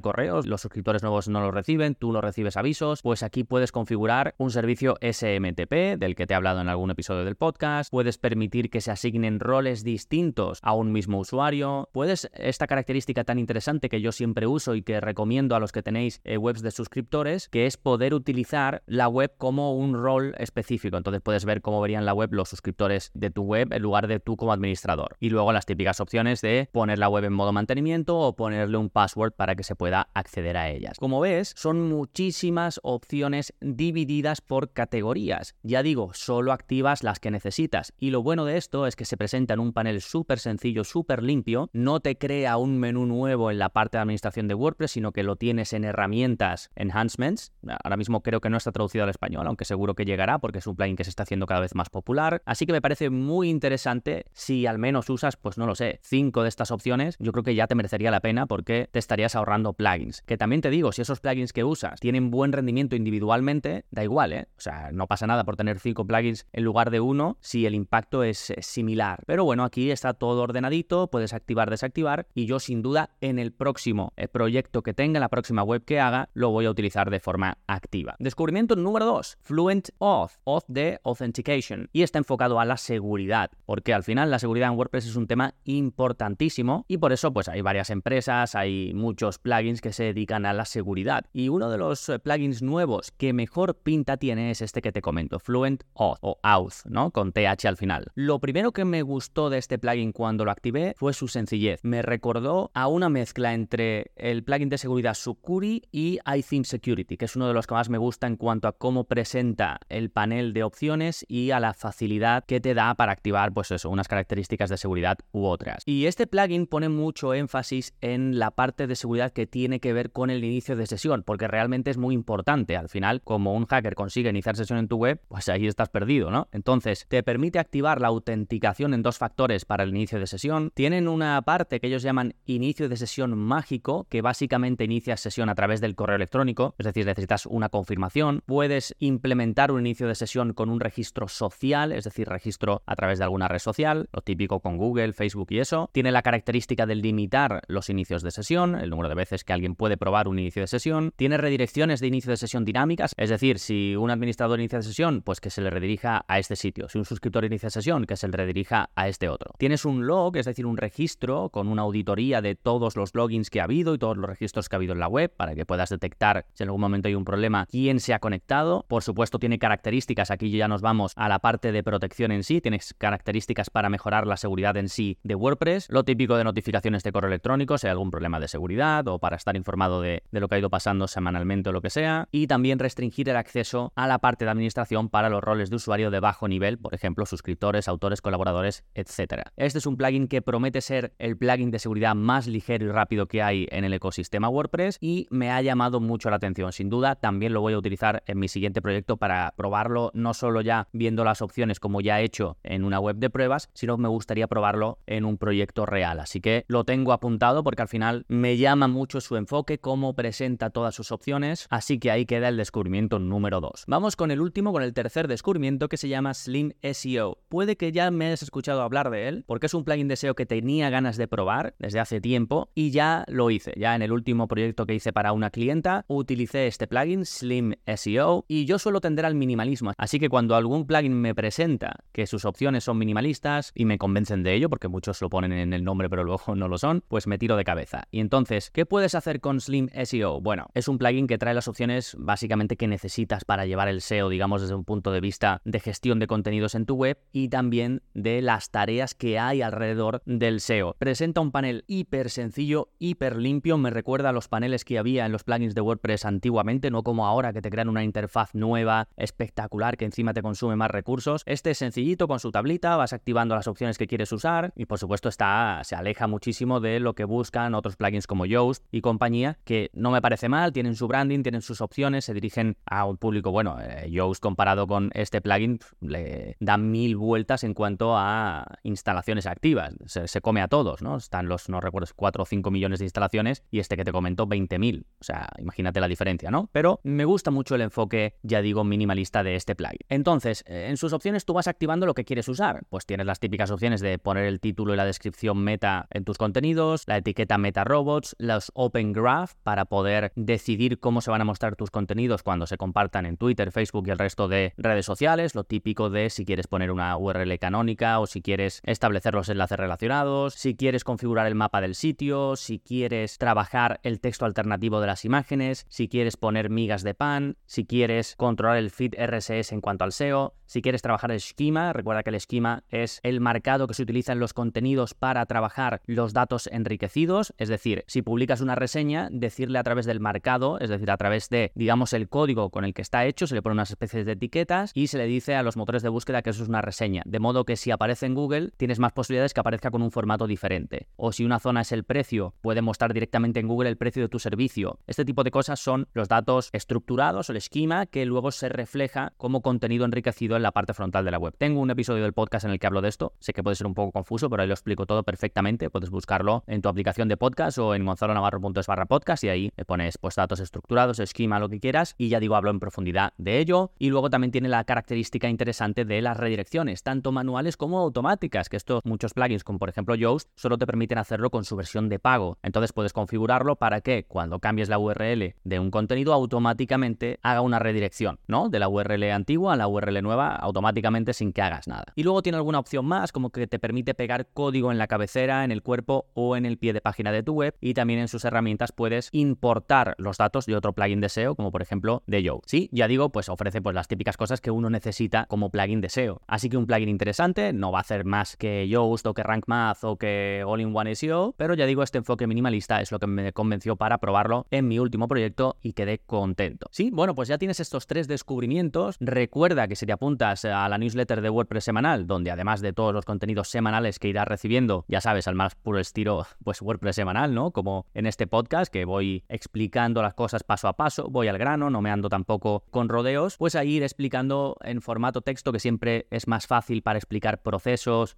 correos, 0.00 0.46
los 0.46 0.60
suscriptores 0.60 1.02
nuevos 1.02 1.28
no 1.28 1.40
los 1.40 1.54
reciben, 1.54 1.94
tú 1.94 2.12
no 2.12 2.20
recibes 2.20 2.56
avisos, 2.56 3.02
pues 3.02 3.22
aquí 3.22 3.44
puedes 3.44 3.72
configurar 3.72 4.34
un 4.38 4.50
servicio 4.50 4.96
SMTP, 5.00 5.98
del 5.98 6.14
que 6.14 6.26
te 6.26 6.34
he 6.34 6.36
hablado 6.36 6.60
en 6.60 6.68
algún 6.68 6.90
episodio 6.90 7.24
del 7.24 7.36
podcast, 7.36 7.90
puedes 7.90 8.18
permitir 8.18 8.70
que 8.70 8.80
se 8.80 8.90
asignen 8.90 9.39
roles 9.40 9.84
distintos 9.84 10.60
a 10.62 10.74
un 10.74 10.92
mismo 10.92 11.18
usuario, 11.18 11.88
puedes 11.92 12.30
esta 12.34 12.66
característica 12.66 13.24
tan 13.24 13.38
interesante 13.38 13.88
que 13.88 14.00
yo 14.00 14.12
siempre 14.12 14.46
uso 14.46 14.74
y 14.74 14.82
que 14.82 15.00
recomiendo 15.00 15.56
a 15.56 15.60
los 15.60 15.72
que 15.72 15.82
tenéis 15.82 16.20
eh, 16.24 16.36
webs 16.36 16.62
de 16.62 16.70
suscriptores, 16.70 17.48
que 17.48 17.66
es 17.66 17.76
poder 17.76 18.14
utilizar 18.14 18.82
la 18.86 19.08
web 19.08 19.32
como 19.38 19.74
un 19.74 19.94
rol 19.94 20.34
específico. 20.38 20.96
Entonces 20.96 21.22
puedes 21.22 21.44
ver 21.44 21.62
cómo 21.62 21.80
verían 21.80 22.04
la 22.04 22.14
web 22.14 22.32
los 22.32 22.48
suscriptores 22.48 23.10
de 23.14 23.30
tu 23.30 23.42
web 23.42 23.72
en 23.72 23.82
lugar 23.82 24.06
de 24.06 24.20
tú 24.20 24.36
como 24.36 24.52
administrador. 24.52 25.16
Y 25.20 25.30
luego 25.30 25.52
las 25.52 25.66
típicas 25.66 26.00
opciones 26.00 26.40
de 26.40 26.68
poner 26.72 26.98
la 26.98 27.08
web 27.08 27.24
en 27.24 27.32
modo 27.32 27.52
mantenimiento 27.52 28.18
o 28.18 28.36
ponerle 28.36 28.76
un 28.76 28.90
password 28.90 29.32
para 29.32 29.54
que 29.54 29.62
se 29.62 29.74
pueda 29.74 30.10
acceder 30.14 30.56
a 30.56 30.68
ellas. 30.68 30.98
Como 30.98 31.20
ves, 31.20 31.54
son 31.56 31.88
muchísimas 31.88 32.80
opciones 32.82 33.54
divididas 33.60 34.40
por 34.40 34.72
categorías. 34.72 35.54
Ya 35.62 35.82
digo, 35.82 36.12
solo 36.14 36.52
activas 36.52 37.02
las 37.02 37.20
que 37.20 37.30
necesitas. 37.30 37.92
Y 37.98 38.10
lo 38.10 38.22
bueno 38.22 38.44
de 38.44 38.56
esto 38.56 38.86
es 38.86 38.96
que 38.96 39.04
se 39.04 39.16
presenta 39.16 39.29
en 39.34 39.60
un 39.60 39.72
panel 39.72 40.00
súper 40.00 40.38
sencillo, 40.38 40.84
súper 40.84 41.22
limpio. 41.22 41.68
No 41.72 42.00
te 42.00 42.16
crea 42.16 42.56
un 42.56 42.78
menú 42.78 43.06
nuevo 43.06 43.50
en 43.50 43.58
la 43.58 43.68
parte 43.68 43.96
de 43.96 44.02
administración 44.02 44.48
de 44.48 44.54
WordPress, 44.54 44.92
sino 44.92 45.12
que 45.12 45.22
lo 45.22 45.36
tienes 45.36 45.72
en 45.72 45.84
herramientas, 45.84 46.70
enhancements. 46.76 47.52
Ahora 47.84 47.96
mismo 47.96 48.22
creo 48.22 48.40
que 48.40 48.50
no 48.50 48.56
está 48.56 48.72
traducido 48.72 49.04
al 49.04 49.10
español, 49.10 49.46
aunque 49.46 49.64
seguro 49.64 49.94
que 49.94 50.04
llegará 50.04 50.38
porque 50.38 50.58
es 50.58 50.66
un 50.66 50.76
plugin 50.76 50.96
que 50.96 51.04
se 51.04 51.10
está 51.10 51.24
haciendo 51.24 51.46
cada 51.46 51.60
vez 51.60 51.74
más 51.74 51.90
popular. 51.90 52.42
Así 52.44 52.66
que 52.66 52.72
me 52.72 52.82
parece 52.82 53.10
muy 53.10 53.50
interesante 53.50 54.24
si 54.32 54.66
al 54.66 54.78
menos 54.78 55.10
usas, 55.10 55.36
pues 55.36 55.58
no 55.58 55.66
lo 55.66 55.74
sé, 55.74 56.00
cinco 56.02 56.42
de 56.42 56.48
estas 56.48 56.70
opciones. 56.70 57.16
Yo 57.18 57.32
creo 57.32 57.44
que 57.44 57.54
ya 57.54 57.66
te 57.66 57.74
merecería 57.74 58.10
la 58.10 58.20
pena 58.20 58.46
porque 58.46 58.88
te 58.90 58.98
estarías 58.98 59.34
ahorrando 59.36 59.72
plugins. 59.72 60.22
Que 60.22 60.36
también 60.36 60.60
te 60.60 60.70
digo, 60.70 60.92
si 60.92 61.02
esos 61.02 61.20
plugins 61.20 61.52
que 61.52 61.64
usas 61.64 62.00
tienen 62.00 62.30
buen 62.30 62.52
rendimiento 62.52 62.96
individualmente, 62.96 63.84
da 63.90 64.04
igual, 64.04 64.32
¿eh? 64.32 64.48
O 64.56 64.60
sea, 64.60 64.90
no 64.92 65.06
pasa 65.06 65.26
nada 65.26 65.44
por 65.44 65.56
tener 65.56 65.78
cinco 65.78 66.06
plugins 66.06 66.46
en 66.52 66.64
lugar 66.64 66.90
de 66.90 67.00
uno 67.00 67.38
si 67.40 67.66
el 67.66 67.74
impacto 67.74 68.22
es 68.22 68.52
similar. 68.60 69.19
Pero 69.26 69.44
bueno, 69.44 69.64
aquí 69.64 69.90
está 69.90 70.14
todo 70.14 70.42
ordenadito, 70.42 71.08
puedes 71.08 71.32
activar, 71.32 71.70
desactivar 71.70 72.26
y 72.34 72.46
yo 72.46 72.60
sin 72.60 72.82
duda 72.82 73.10
en 73.20 73.38
el 73.38 73.52
próximo 73.52 74.12
eh, 74.16 74.28
proyecto 74.28 74.82
que 74.82 74.94
tenga, 74.94 75.20
la 75.20 75.28
próxima 75.28 75.62
web 75.62 75.84
que 75.84 76.00
haga, 76.00 76.28
lo 76.34 76.50
voy 76.50 76.66
a 76.66 76.70
utilizar 76.70 77.10
de 77.10 77.20
forma 77.20 77.58
activa. 77.66 78.16
Descubrimiento 78.18 78.76
número 78.76 79.06
2, 79.06 79.38
Fluent 79.40 79.88
Auth, 79.98 80.32
Auth 80.44 80.64
de 80.68 81.00
Authentication 81.04 81.88
y 81.92 82.02
está 82.02 82.18
enfocado 82.18 82.60
a 82.60 82.64
la 82.64 82.76
seguridad, 82.76 83.50
porque 83.66 83.94
al 83.94 84.04
final 84.04 84.30
la 84.30 84.38
seguridad 84.38 84.70
en 84.70 84.78
WordPress 84.78 85.06
es 85.06 85.16
un 85.16 85.26
tema 85.26 85.54
importantísimo 85.64 86.84
y 86.88 86.98
por 86.98 87.12
eso 87.12 87.32
pues 87.32 87.48
hay 87.48 87.60
varias 87.62 87.90
empresas, 87.90 88.54
hay 88.54 88.92
muchos 88.94 89.38
plugins 89.38 89.80
que 89.80 89.92
se 89.92 90.04
dedican 90.04 90.46
a 90.46 90.52
la 90.52 90.64
seguridad 90.64 91.26
y 91.32 91.48
uno 91.48 91.70
de 91.70 91.78
los 91.78 92.08
eh, 92.08 92.18
plugins 92.18 92.62
nuevos 92.62 93.10
que 93.12 93.32
mejor 93.32 93.76
pinta 93.76 94.16
tiene 94.16 94.50
es 94.50 94.62
este 94.62 94.82
que 94.82 94.92
te 94.92 95.02
comento, 95.02 95.38
Fluent 95.38 95.84
Auth 95.94 96.18
o 96.20 96.38
Auth, 96.42 96.86
¿no? 96.86 97.10
Con 97.10 97.32
TH 97.32 97.66
al 97.66 97.76
final. 97.76 98.06
Lo 98.14 98.38
primero 98.38 98.72
que 98.72 98.84
me 98.84 99.02
gustó 99.10 99.50
de 99.50 99.58
este 99.58 99.78
plugin 99.78 100.12
cuando 100.12 100.44
lo 100.44 100.52
activé 100.52 100.94
fue 100.96 101.12
su 101.12 101.26
sencillez. 101.28 101.80
Me 101.82 102.00
recordó 102.00 102.70
a 102.74 102.86
una 102.86 103.08
mezcla 103.08 103.52
entre 103.54 104.12
el 104.16 104.44
plugin 104.44 104.68
de 104.68 104.78
seguridad 104.78 105.14
Sucuri 105.14 105.82
y 105.90 106.20
iTheme 106.24 106.64
Security, 106.64 107.16
que 107.16 107.24
es 107.24 107.34
uno 107.34 107.48
de 107.48 107.54
los 107.54 107.66
que 107.66 107.74
más 107.74 107.90
me 107.90 107.98
gusta 107.98 108.28
en 108.28 108.36
cuanto 108.36 108.68
a 108.68 108.72
cómo 108.72 109.04
presenta 109.04 109.80
el 109.88 110.10
panel 110.10 110.52
de 110.52 110.62
opciones 110.62 111.26
y 111.28 111.50
a 111.50 111.58
la 111.58 111.74
facilidad 111.74 112.44
que 112.44 112.60
te 112.60 112.72
da 112.72 112.94
para 112.94 113.12
activar, 113.12 113.52
pues 113.52 113.72
eso, 113.72 113.90
unas 113.90 114.06
características 114.06 114.70
de 114.70 114.76
seguridad 114.76 115.18
u 115.32 115.44
otras. 115.44 115.82
Y 115.84 116.06
este 116.06 116.26
plugin 116.26 116.66
pone 116.66 116.88
mucho 116.88 117.34
énfasis 117.34 117.94
en 118.00 118.38
la 118.38 118.52
parte 118.52 118.86
de 118.86 118.94
seguridad 118.94 119.32
que 119.32 119.46
tiene 119.46 119.80
que 119.80 119.92
ver 119.92 120.12
con 120.12 120.30
el 120.30 120.44
inicio 120.44 120.76
de 120.76 120.86
sesión, 120.86 121.24
porque 121.24 121.48
realmente 121.48 121.90
es 121.90 121.98
muy 121.98 122.14
importante. 122.14 122.76
Al 122.76 122.88
final, 122.88 123.22
como 123.22 123.54
un 123.54 123.66
hacker 123.66 123.96
consigue 123.96 124.30
iniciar 124.30 124.56
sesión 124.56 124.78
en 124.78 124.88
tu 124.88 124.96
web, 124.96 125.20
pues 125.28 125.48
ahí 125.48 125.66
estás 125.66 125.88
perdido, 125.88 126.30
¿no? 126.30 126.48
Entonces, 126.52 127.06
te 127.08 127.22
permite 127.22 127.58
activar 127.58 128.00
la 128.00 128.08
autenticación 128.08 128.94
en 128.94 128.99
dos 129.02 129.18
factores 129.18 129.64
para 129.64 129.84
el 129.84 129.90
inicio 129.90 130.18
de 130.18 130.26
sesión. 130.26 130.70
Tienen 130.74 131.08
una 131.08 131.40
parte 131.42 131.80
que 131.80 131.86
ellos 131.86 132.02
llaman 132.02 132.34
inicio 132.46 132.88
de 132.88 132.96
sesión 132.96 133.36
mágico, 133.36 134.06
que 134.08 134.22
básicamente 134.22 134.84
inicia 134.84 135.16
sesión 135.16 135.48
a 135.48 135.54
través 135.54 135.80
del 135.80 135.94
correo 135.94 136.16
electrónico, 136.16 136.74
es 136.78 136.86
decir, 136.86 137.06
necesitas 137.06 137.46
una 137.46 137.68
confirmación. 137.68 138.42
Puedes 138.46 138.94
implementar 138.98 139.72
un 139.72 139.80
inicio 139.80 140.08
de 140.08 140.14
sesión 140.14 140.52
con 140.52 140.70
un 140.70 140.80
registro 140.80 141.28
social, 141.28 141.92
es 141.92 142.04
decir, 142.04 142.28
registro 142.28 142.82
a 142.86 142.96
través 142.96 143.18
de 143.18 143.24
alguna 143.24 143.48
red 143.48 143.58
social, 143.58 144.08
lo 144.12 144.22
típico 144.22 144.60
con 144.60 144.76
Google, 144.76 145.12
Facebook 145.12 145.48
y 145.50 145.58
eso. 145.58 145.90
Tiene 145.92 146.12
la 146.12 146.22
característica 146.22 146.86
de 146.86 146.94
limitar 146.94 147.62
los 147.68 147.90
inicios 147.90 148.22
de 148.22 148.30
sesión, 148.30 148.74
el 148.74 148.90
número 148.90 149.08
de 149.08 149.14
veces 149.14 149.44
que 149.44 149.52
alguien 149.52 149.74
puede 149.74 149.96
probar 149.96 150.28
un 150.28 150.38
inicio 150.38 150.62
de 150.62 150.66
sesión. 150.66 151.12
Tiene 151.16 151.36
redirecciones 151.36 152.00
de 152.00 152.06
inicio 152.06 152.30
de 152.30 152.36
sesión 152.36 152.64
dinámicas, 152.64 153.14
es 153.16 153.30
decir, 153.30 153.58
si 153.58 153.96
un 153.96 154.10
administrador 154.10 154.58
inicia 154.58 154.82
sesión, 154.82 155.22
pues 155.22 155.40
que 155.40 155.50
se 155.50 155.60
le 155.62 155.70
redirija 155.70 156.24
a 156.28 156.38
este 156.38 156.56
sitio. 156.56 156.88
Si 156.88 156.98
un 156.98 157.04
suscriptor 157.04 157.44
inicia 157.44 157.70
sesión, 157.70 158.04
que 158.04 158.16
se 158.16 158.28
le 158.28 158.36
redirija 158.36 158.89
a 158.94 159.08
este 159.08 159.28
otro. 159.28 159.54
Tienes 159.58 159.84
un 159.84 160.06
log, 160.06 160.36
es 160.36 160.46
decir, 160.46 160.66
un 160.66 160.76
registro 160.76 161.48
con 161.50 161.68
una 161.68 161.82
auditoría 161.82 162.42
de 162.42 162.54
todos 162.54 162.96
los 162.96 163.14
logins 163.14 163.50
que 163.50 163.60
ha 163.60 163.64
habido 163.64 163.94
y 163.94 163.98
todos 163.98 164.16
los 164.16 164.28
registros 164.28 164.68
que 164.68 164.76
ha 164.76 164.78
habido 164.78 164.92
en 164.92 165.00
la 165.00 165.08
web 165.08 165.32
para 165.34 165.54
que 165.54 165.66
puedas 165.66 165.90
detectar 165.90 166.46
si 166.52 166.62
en 166.62 166.68
algún 166.68 166.80
momento 166.80 167.08
hay 167.08 167.14
un 167.14 167.24
problema 167.24 167.66
quién 167.66 168.00
se 168.00 168.14
ha 168.14 168.18
conectado. 168.18 168.84
Por 168.88 169.02
supuesto, 169.02 169.38
tiene 169.38 169.58
características, 169.58 170.30
aquí 170.30 170.50
ya 170.50 170.68
nos 170.68 170.82
vamos 170.82 171.12
a 171.16 171.28
la 171.28 171.38
parte 171.38 171.72
de 171.72 171.82
protección 171.82 172.32
en 172.32 172.44
sí, 172.44 172.60
tienes 172.60 172.94
características 172.98 173.70
para 173.70 173.88
mejorar 173.88 174.26
la 174.26 174.36
seguridad 174.36 174.76
en 174.76 174.88
sí 174.88 175.18
de 175.22 175.34
WordPress, 175.34 175.88
lo 175.90 176.04
típico 176.04 176.36
de 176.36 176.44
notificaciones 176.44 177.02
de 177.02 177.12
correo 177.12 177.28
electrónico, 177.28 177.78
si 177.78 177.86
hay 177.86 177.92
algún 177.92 178.10
problema 178.10 178.40
de 178.40 178.48
seguridad 178.48 179.06
o 179.08 179.18
para 179.18 179.36
estar 179.36 179.56
informado 179.56 180.00
de, 180.00 180.22
de 180.30 180.40
lo 180.40 180.48
que 180.48 180.56
ha 180.56 180.58
ido 180.58 180.70
pasando 180.70 181.08
semanalmente 181.08 181.70
o 181.70 181.72
lo 181.72 181.80
que 181.80 181.90
sea, 181.90 182.28
y 182.30 182.46
también 182.46 182.78
restringir 182.78 183.28
el 183.28 183.36
acceso 183.36 183.92
a 183.94 184.06
la 184.06 184.18
parte 184.18 184.44
de 184.44 184.50
administración 184.50 185.08
para 185.08 185.28
los 185.28 185.42
roles 185.42 185.70
de 185.70 185.76
usuario 185.76 186.10
de 186.10 186.20
bajo 186.20 186.48
nivel, 186.48 186.78
por 186.78 186.94
ejemplo, 186.94 187.26
suscriptores, 187.26 187.88
autores, 187.88 188.20
colaboradores, 188.20 188.79
etc. 188.94 189.42
Este 189.56 189.78
es 189.78 189.86
un 189.86 189.96
plugin 189.96 190.28
que 190.28 190.42
promete 190.42 190.80
ser 190.80 191.12
el 191.18 191.36
plugin 191.36 191.70
de 191.70 191.78
seguridad 191.78 192.14
más 192.14 192.46
ligero 192.46 192.86
y 192.86 192.90
rápido 192.90 193.26
que 193.26 193.42
hay 193.42 193.66
en 193.70 193.84
el 193.84 193.92
ecosistema 193.92 194.48
WordPress 194.48 194.98
y 195.00 195.26
me 195.30 195.50
ha 195.50 195.60
llamado 195.62 196.00
mucho 196.00 196.30
la 196.30 196.36
atención. 196.36 196.72
Sin 196.72 196.90
duda, 196.90 197.16
también 197.16 197.52
lo 197.52 197.60
voy 197.60 197.74
a 197.74 197.78
utilizar 197.78 198.22
en 198.26 198.38
mi 198.38 198.48
siguiente 198.48 198.82
proyecto 198.82 199.16
para 199.16 199.52
probarlo, 199.56 200.10
no 200.14 200.34
solo 200.34 200.60
ya 200.60 200.88
viendo 200.92 201.24
las 201.24 201.42
opciones 201.42 201.80
como 201.80 202.00
ya 202.00 202.20
he 202.20 202.24
hecho 202.24 202.56
en 202.62 202.84
una 202.84 203.00
web 203.00 203.16
de 203.16 203.30
pruebas, 203.30 203.70
sino 203.74 203.96
me 203.96 204.08
gustaría 204.08 204.46
probarlo 204.46 204.98
en 205.06 205.24
un 205.24 205.38
proyecto 205.38 205.86
real. 205.86 206.20
Así 206.20 206.40
que 206.40 206.64
lo 206.68 206.84
tengo 206.84 207.12
apuntado 207.12 207.64
porque 207.64 207.82
al 207.82 207.88
final 207.88 208.24
me 208.28 208.56
llama 208.56 208.88
mucho 208.88 209.20
su 209.20 209.36
enfoque, 209.36 209.78
cómo 209.78 210.14
presenta 210.14 210.70
todas 210.70 210.94
sus 210.94 211.12
opciones. 211.12 211.66
Así 211.70 211.98
que 211.98 212.10
ahí 212.10 212.26
queda 212.26 212.48
el 212.48 212.56
descubrimiento 212.56 213.18
número 213.18 213.60
2. 213.60 213.84
Vamos 213.86 214.16
con 214.16 214.30
el 214.30 214.40
último, 214.40 214.72
con 214.72 214.82
el 214.82 214.92
tercer 214.92 215.28
descubrimiento 215.28 215.88
que 215.88 215.96
se 215.96 216.08
llama 216.08 216.34
Slim 216.34 216.72
SEO. 216.82 217.38
Puede 217.48 217.76
que 217.76 217.92
ya 217.92 218.10
me 218.10 218.26
hayas 218.26 218.42
escuchado 218.42 218.59
hablar 218.68 219.10
de 219.10 219.28
él, 219.28 219.44
porque 219.46 219.66
es 219.66 219.74
un 219.74 219.84
plugin 219.84 220.08
de 220.08 220.16
SEO 220.16 220.34
que 220.34 220.46
tenía 220.46 220.90
ganas 220.90 221.16
de 221.16 221.28
probar 221.28 221.74
desde 221.78 222.00
hace 222.00 222.20
tiempo 222.20 222.70
y 222.74 222.90
ya 222.90 223.24
lo 223.28 223.50
hice. 223.50 223.72
Ya 223.76 223.94
en 223.94 224.02
el 224.02 224.12
último 224.12 224.48
proyecto 224.48 224.86
que 224.86 224.94
hice 224.94 225.12
para 225.12 225.32
una 225.32 225.50
clienta, 225.50 226.04
utilicé 226.08 226.66
este 226.66 226.86
plugin 226.86 227.24
Slim 227.24 227.74
SEO 227.96 228.44
y 228.48 228.64
yo 228.64 228.78
suelo 228.78 229.00
tender 229.00 229.26
al 229.26 229.34
minimalismo. 229.34 229.92
Así 229.96 230.18
que 230.18 230.28
cuando 230.28 230.54
algún 230.56 230.86
plugin 230.86 231.14
me 231.14 231.34
presenta 231.34 231.96
que 232.12 232.26
sus 232.26 232.44
opciones 232.44 232.84
son 232.84 232.98
minimalistas 232.98 233.72
y 233.74 233.84
me 233.84 233.98
convencen 233.98 234.42
de 234.42 234.54
ello, 234.54 234.68
porque 234.68 234.88
muchos 234.88 235.20
lo 235.22 235.30
ponen 235.30 235.52
en 235.52 235.72
el 235.72 235.84
nombre 235.84 236.10
pero 236.10 236.24
luego 236.24 236.54
no 236.54 236.68
lo 236.68 236.78
son, 236.78 237.02
pues 237.08 237.26
me 237.26 237.38
tiro 237.38 237.56
de 237.56 237.64
cabeza. 237.64 238.04
Y 238.10 238.20
entonces, 238.20 238.70
¿qué 238.70 238.86
puedes 238.86 239.14
hacer 239.14 239.40
con 239.40 239.60
Slim 239.60 239.88
SEO? 240.04 240.40
Bueno, 240.40 240.68
es 240.74 240.88
un 240.88 240.98
plugin 240.98 241.26
que 241.26 241.38
trae 241.38 241.54
las 241.54 241.68
opciones 241.68 242.16
básicamente 242.18 242.76
que 242.76 242.88
necesitas 242.88 243.44
para 243.44 243.66
llevar 243.66 243.88
el 243.88 244.00
SEO, 244.00 244.28
digamos, 244.28 244.62
desde 244.62 244.74
un 244.74 244.84
punto 244.84 245.12
de 245.12 245.20
vista 245.20 245.62
de 245.64 245.80
gestión 245.80 246.18
de 246.18 246.26
contenidos 246.26 246.74
en 246.74 246.86
tu 246.86 246.94
web 246.94 247.18
y 247.32 247.48
también 247.48 248.02
de 248.14 248.42
la 248.42 248.49
las 248.50 248.70
tareas 248.70 249.14
que 249.14 249.38
hay 249.38 249.62
alrededor 249.62 250.22
del 250.26 250.60
SEO. 250.60 250.96
Presenta 250.98 251.40
un 251.40 251.52
panel 251.52 251.84
hiper 251.86 252.30
sencillo, 252.30 252.88
hiper 252.98 253.36
limpio, 253.36 253.78
me 253.78 253.90
recuerda 253.90 254.30
a 254.30 254.32
los 254.32 254.48
paneles 254.48 254.84
que 254.84 254.98
había 254.98 255.24
en 255.24 255.30
los 255.30 255.44
plugins 255.44 255.76
de 255.76 255.80
WordPress 255.80 256.24
antiguamente, 256.24 256.90
no 256.90 257.04
como 257.04 257.28
ahora 257.28 257.52
que 257.52 257.62
te 257.62 257.70
crean 257.70 257.88
una 257.88 258.02
interfaz 258.02 258.52
nueva, 258.52 259.06
espectacular, 259.16 259.96
que 259.96 260.04
encima 260.04 260.34
te 260.34 260.42
consume 260.42 260.74
más 260.74 260.90
recursos. 260.90 261.44
Este 261.46 261.70
es 261.70 261.78
sencillito 261.78 262.26
con 262.26 262.40
su 262.40 262.50
tablita, 262.50 262.96
vas 262.96 263.12
activando 263.12 263.54
las 263.54 263.68
opciones 263.68 263.98
que 263.98 264.08
quieres 264.08 264.32
usar 264.32 264.72
y 264.74 264.86
por 264.86 264.98
supuesto 264.98 265.28
está, 265.28 265.82
se 265.84 265.94
aleja 265.94 266.26
muchísimo 266.26 266.80
de 266.80 266.98
lo 266.98 267.14
que 267.14 267.22
buscan 267.22 267.76
otros 267.76 267.94
plugins 267.94 268.26
como 268.26 268.46
Yoast 268.46 268.84
y 268.90 269.00
compañía, 269.00 269.60
que 269.62 269.90
no 269.92 270.10
me 270.10 270.20
parece 270.20 270.48
mal, 270.48 270.72
tienen 270.72 270.96
su 270.96 271.06
branding, 271.06 271.44
tienen 271.44 271.62
sus 271.62 271.80
opciones, 271.80 272.24
se 272.24 272.34
dirigen 272.34 272.76
a 272.84 273.04
un 273.04 273.16
público, 273.16 273.52
bueno, 273.52 273.76
eh, 273.80 274.10
Yoast 274.10 274.42
comparado 274.42 274.88
con 274.88 275.12
este 275.14 275.40
plugin 275.40 275.78
le 276.00 276.56
da 276.58 276.78
mil 276.78 277.16
vueltas 277.16 277.62
en 277.62 277.74
cuanto 277.74 278.16
a 278.18 278.39
instalaciones 278.82 279.46
activas, 279.46 279.94
se, 280.06 280.40
come 280.40 280.62
a 280.62 280.68
todos, 280.68 281.02
¿no? 281.02 281.16
Están 281.16 281.48
los, 281.48 281.68
no 281.68 281.80
recuerdo, 281.80 282.08
4 282.14 282.42
o 282.42 282.46
5 282.46 282.70
millones 282.70 282.98
de 282.98 283.04
instalaciones 283.04 283.62
y 283.70 283.78
este 283.78 283.96
que 283.96 284.04
te 284.04 284.12
comentó 284.12 284.46
20.000, 284.46 285.04
o 285.04 285.24
sea, 285.24 285.48
imagínate 285.58 286.00
la 286.00 286.08
diferencia, 286.08 286.50
¿no? 286.50 286.68
Pero 286.72 287.00
me 287.02 287.24
gusta 287.24 287.50
mucho 287.50 287.74
el 287.74 287.82
enfoque, 287.82 288.36
ya 288.42 288.62
digo, 288.62 288.84
minimalista 288.84 289.42
de 289.42 289.56
este 289.56 289.74
plugin. 289.74 289.98
Entonces, 290.08 290.64
eh, 290.66 290.86
en 290.88 290.96
sus 290.96 291.12
opciones 291.12 291.44
tú 291.44 291.54
vas 291.54 291.68
activando 291.68 292.06
lo 292.06 292.14
que 292.14 292.24
quieres 292.24 292.48
usar, 292.48 292.82
pues 292.88 293.06
tienes 293.06 293.26
las 293.26 293.40
típicas 293.40 293.70
opciones 293.70 294.00
de 294.00 294.18
poner 294.18 294.44
el 294.44 294.60
título 294.60 294.94
y 294.94 294.96
la 294.96 295.04
descripción 295.04 295.58
meta 295.58 296.06
en 296.10 296.24
tus 296.24 296.38
contenidos, 296.38 297.04
la 297.06 297.18
etiqueta 297.18 297.58
meta 297.58 297.84
robots, 297.84 298.36
los 298.38 298.70
open 298.74 299.12
graph 299.12 299.54
para 299.62 299.84
poder 299.84 300.32
decidir 300.36 301.00
cómo 301.00 301.20
se 301.20 301.30
van 301.30 301.40
a 301.40 301.44
mostrar 301.44 301.76
tus 301.76 301.90
contenidos 301.90 302.42
cuando 302.42 302.66
se 302.66 302.76
compartan 302.76 303.26
en 303.26 303.36
Twitter, 303.36 303.72
Facebook 303.72 304.08
y 304.08 304.10
el 304.10 304.18
resto 304.18 304.48
de 304.48 304.72
redes 304.76 305.06
sociales, 305.06 305.54
lo 305.54 305.64
típico 305.64 306.10
de 306.10 306.30
si 306.30 306.44
quieres 306.44 306.66
poner 306.66 306.90
una 306.90 307.16
URL 307.16 307.58
canónica 307.58 308.20
o 308.20 308.26
si 308.30 308.42
quieres 308.42 308.80
establecer 308.84 309.34
los 309.34 309.48
enlaces 309.48 309.78
relacionados, 309.78 310.54
si 310.54 310.76
quieres 310.76 311.04
configurar 311.04 311.46
el 311.46 311.54
mapa 311.54 311.80
del 311.80 311.94
sitio, 311.94 312.56
si 312.56 312.78
quieres 312.78 313.38
trabajar 313.38 314.00
el 314.02 314.20
texto 314.20 314.44
alternativo 314.44 315.00
de 315.00 315.08
las 315.08 315.24
imágenes, 315.24 315.86
si 315.88 316.08
quieres 316.08 316.36
poner 316.36 316.70
migas 316.70 317.02
de 317.02 317.14
pan, 317.14 317.56
si 317.66 317.84
quieres 317.84 318.36
controlar 318.36 318.78
el 318.78 318.90
feed 318.90 319.14
RSS 319.14 319.72
en 319.72 319.80
cuanto 319.80 320.04
al 320.04 320.12
SEO, 320.12 320.54
si 320.66 320.82
quieres 320.82 321.02
trabajar 321.02 321.32
el 321.32 321.38
esquema, 321.38 321.92
recuerda 321.92 322.22
que 322.22 322.30
el 322.30 322.36
esquema 322.36 322.84
es 322.90 323.18
el 323.24 323.40
marcado 323.40 323.88
que 323.88 323.94
se 323.94 324.04
utiliza 324.04 324.32
en 324.32 324.38
los 324.38 324.54
contenidos 324.54 325.14
para 325.14 325.44
trabajar 325.46 326.00
los 326.06 326.32
datos 326.32 326.68
enriquecidos, 326.68 327.52
es 327.58 327.68
decir, 327.68 328.04
si 328.06 328.22
publicas 328.22 328.60
una 328.60 328.76
reseña, 328.76 329.28
decirle 329.32 329.80
a 329.80 329.82
través 329.82 330.06
del 330.06 330.20
marcado, 330.20 330.78
es 330.78 330.88
decir, 330.88 331.10
a 331.10 331.16
través 331.16 331.48
de, 331.48 331.72
digamos, 331.74 332.12
el 332.12 332.28
código 332.28 332.70
con 332.70 332.84
el 332.84 332.94
que 332.94 333.02
está 333.02 333.26
hecho, 333.26 333.48
se 333.48 333.56
le 333.56 333.62
pone 333.62 333.74
unas 333.74 333.90
especies 333.90 334.24
de 334.24 334.32
etiquetas 334.32 334.92
y 334.94 335.08
se 335.08 335.18
le 335.18 335.26
dice 335.26 335.56
a 335.56 335.64
los 335.64 335.76
motores 335.76 336.02
de 336.04 336.08
búsqueda 336.08 336.42
que 336.42 336.50
eso 336.50 336.62
es 336.62 336.68
una 336.68 336.82
reseña, 336.82 337.22
de 337.26 337.40
modo 337.40 337.64
que 337.64 337.74
si 337.76 337.90
aparece 337.90 338.19
en 338.22 338.34
Google, 338.34 338.70
tienes 338.76 338.98
más 338.98 339.12
posibilidades 339.12 339.54
que 339.54 339.60
aparezca 339.60 339.90
con 339.90 340.02
un 340.02 340.10
formato 340.10 340.46
diferente. 340.46 341.08
O 341.16 341.32
si 341.32 341.44
una 341.44 341.58
zona 341.58 341.82
es 341.82 341.92
el 341.92 342.04
precio, 342.04 342.54
puede 342.60 342.82
mostrar 342.82 343.12
directamente 343.12 343.60
en 343.60 343.68
Google 343.68 343.88
el 343.88 343.96
precio 343.96 344.22
de 344.22 344.28
tu 344.28 344.38
servicio. 344.38 344.98
Este 345.06 345.24
tipo 345.24 345.44
de 345.44 345.50
cosas 345.50 345.80
son 345.80 346.08
los 346.12 346.28
datos 346.28 346.70
estructurados 346.72 347.48
o 347.48 347.52
el 347.52 347.56
esquema 347.56 348.06
que 348.06 348.26
luego 348.26 348.50
se 348.50 348.68
refleja 348.68 349.32
como 349.36 349.62
contenido 349.62 350.04
enriquecido 350.04 350.56
en 350.56 350.62
la 350.62 350.72
parte 350.72 350.94
frontal 350.94 351.24
de 351.24 351.30
la 351.30 351.38
web. 351.38 351.54
Tengo 351.58 351.80
un 351.80 351.90
episodio 351.90 352.22
del 352.22 352.32
podcast 352.32 352.64
en 352.64 352.72
el 352.72 352.78
que 352.78 352.86
hablo 352.86 353.00
de 353.00 353.08
esto, 353.08 353.34
sé 353.38 353.52
que 353.52 353.62
puede 353.62 353.76
ser 353.76 353.86
un 353.86 353.94
poco 353.94 354.12
confuso, 354.12 354.48
pero 354.50 354.62
ahí 354.62 354.68
lo 354.68 354.74
explico 354.74 355.06
todo 355.06 355.22
perfectamente, 355.22 355.90
puedes 355.90 356.10
buscarlo 356.10 356.64
en 356.66 356.82
tu 356.82 356.88
aplicación 356.88 357.28
de 357.28 357.36
podcast 357.36 357.78
o 357.78 357.94
en 357.94 358.04
gonzalonavarro.es 358.04 358.86
barra 358.86 359.06
podcast 359.06 359.44
y 359.44 359.48
ahí 359.48 359.72
le 359.76 359.84
pones 359.84 360.18
pues 360.18 360.34
datos 360.34 360.60
estructurados, 360.60 361.18
esquema, 361.18 361.58
lo 361.58 361.68
que 361.68 361.80
quieras 361.80 362.14
y 362.18 362.28
ya 362.28 362.40
digo, 362.40 362.56
hablo 362.56 362.70
en 362.70 362.80
profundidad 362.80 363.32
de 363.38 363.58
ello 363.58 363.92
y 363.98 364.10
luego 364.10 364.30
también 364.30 364.50
tiene 364.50 364.68
la 364.68 364.84
característica 364.84 365.48
interesante 365.48 366.04
de 366.04 366.22
las 366.22 366.36
redirecciones, 366.36 367.02
tanto 367.02 367.32
manuales 367.32 367.76
como 367.76 368.09
automáticas, 368.10 368.68
que 368.68 368.76
estos 368.76 369.02
muchos 369.04 369.34
plugins 369.34 369.64
como 369.64 369.78
por 369.78 369.88
ejemplo 369.88 370.14
Yoast 370.14 370.48
solo 370.56 370.78
te 370.78 370.86
permiten 370.86 371.18
hacerlo 371.18 371.50
con 371.50 371.64
su 371.64 371.76
versión 371.76 372.08
de 372.08 372.18
pago. 372.18 372.58
Entonces 372.62 372.92
puedes 372.92 373.12
configurarlo 373.12 373.76
para 373.76 374.00
que 374.00 374.24
cuando 374.26 374.58
cambies 374.58 374.88
la 374.88 374.98
URL 374.98 375.54
de 375.62 375.78
un 375.78 375.90
contenido 375.90 376.32
automáticamente 376.32 377.38
haga 377.42 377.60
una 377.60 377.78
redirección, 377.78 378.40
¿no? 378.48 378.68
De 378.68 378.78
la 378.78 378.88
URL 378.88 379.30
antigua 379.30 379.74
a 379.74 379.76
la 379.76 379.86
URL 379.86 380.22
nueva 380.22 380.56
automáticamente 380.56 381.32
sin 381.32 381.52
que 381.52 381.62
hagas 381.62 381.86
nada. 381.86 382.12
Y 382.16 382.24
luego 382.24 382.42
tiene 382.42 382.56
alguna 382.58 382.80
opción 382.80 383.06
más 383.06 383.32
como 383.32 383.50
que 383.50 383.66
te 383.66 383.78
permite 383.78 384.14
pegar 384.14 384.48
código 384.52 384.90
en 384.90 384.98
la 384.98 385.06
cabecera, 385.06 385.64
en 385.64 385.70
el 385.70 385.82
cuerpo 385.82 386.26
o 386.34 386.56
en 386.56 386.66
el 386.66 386.78
pie 386.78 386.92
de 386.92 387.00
página 387.00 387.30
de 387.30 387.42
tu 387.42 387.54
web 387.54 387.76
y 387.80 387.94
también 387.94 388.18
en 388.18 388.28
sus 388.28 388.44
herramientas 388.44 388.92
puedes 388.92 389.28
importar 389.32 390.14
los 390.18 390.36
datos 390.36 390.66
de 390.66 390.74
otro 390.74 390.92
plugin 390.92 391.20
de 391.20 391.28
SEO 391.28 391.54
como 391.54 391.70
por 391.70 391.82
ejemplo 391.82 392.22
de 392.26 392.42
Yoast. 392.42 392.64
Sí, 392.66 392.88
ya 392.92 393.06
digo, 393.06 393.30
pues 393.30 393.48
ofrece 393.48 393.80
pues 393.80 393.94
las 393.94 394.08
típicas 394.08 394.36
cosas 394.36 394.60
que 394.60 394.70
uno 394.70 394.90
necesita 394.90 395.46
como 395.46 395.70
plugin 395.70 396.00
de 396.00 396.08
SEO. 396.08 396.40
Así 396.46 396.68
que 396.68 396.76
un 396.76 396.86
plugin 396.86 397.08
interesante, 397.08 397.72
no 397.72 397.92
va 397.92 397.99
hacer 398.00 398.24
más 398.24 398.56
que 398.56 398.88
Yoast 398.88 399.26
o 399.26 399.34
que 399.34 399.42
Rank 399.42 399.64
Math 399.66 400.04
o 400.04 400.16
que 400.16 400.64
All-in-One 400.66 401.14
SEO, 401.14 401.54
pero 401.56 401.74
ya 401.74 401.86
digo, 401.86 402.02
este 402.02 402.18
enfoque 402.18 402.46
minimalista 402.46 403.00
es 403.00 403.12
lo 403.12 403.18
que 403.18 403.26
me 403.26 403.52
convenció 403.52 403.96
para 403.96 404.18
probarlo 404.18 404.66
en 404.70 404.88
mi 404.88 404.98
último 404.98 405.28
proyecto 405.28 405.76
y 405.82 405.92
quedé 405.92 406.18
contento. 406.18 406.88
Sí, 406.90 407.10
bueno, 407.12 407.34
pues 407.34 407.48
ya 407.48 407.58
tienes 407.58 407.80
estos 407.80 408.06
tres 408.06 408.28
descubrimientos. 408.28 409.16
Recuerda 409.20 409.88
que 409.88 409.96
si 409.96 410.06
te 410.06 410.12
apuntas 410.12 410.64
a 410.64 410.88
la 410.88 410.98
newsletter 410.98 411.40
de 411.40 411.50
WordPress 411.50 411.84
semanal, 411.84 412.26
donde 412.26 412.50
además 412.50 412.80
de 412.80 412.92
todos 412.92 413.14
los 413.14 413.24
contenidos 413.24 413.68
semanales 413.68 414.18
que 414.18 414.28
irás 414.28 414.48
recibiendo, 414.48 415.04
ya 415.08 415.20
sabes, 415.20 415.46
al 415.48 415.54
más 415.54 415.74
puro 415.74 415.98
estilo, 415.98 416.46
pues 416.64 416.82
WordPress 416.82 417.16
semanal, 417.16 417.54
¿no? 417.54 417.70
Como 417.70 418.06
en 418.14 418.26
este 418.26 418.46
podcast 418.46 418.92
que 418.92 419.04
voy 419.04 419.44
explicando 419.48 420.22
las 420.22 420.34
cosas 420.34 420.64
paso 420.64 420.88
a 420.88 420.94
paso, 420.96 421.28
voy 421.30 421.48
al 421.48 421.58
grano, 421.58 421.90
no 421.90 422.02
me 422.02 422.10
ando 422.10 422.28
tampoco 422.28 422.84
con 422.90 423.08
rodeos, 423.08 423.56
pues 423.56 423.74
a 423.74 423.84
ir 423.84 424.02
explicando 424.02 424.76
en 424.82 425.02
formato 425.02 425.42
texto 425.42 425.72
que 425.72 425.78
siempre 425.78 426.26
es 426.30 426.46
más 426.46 426.66
fácil 426.66 427.02
para 427.02 427.18
explicar 427.18 427.62
procesos, 427.62 427.89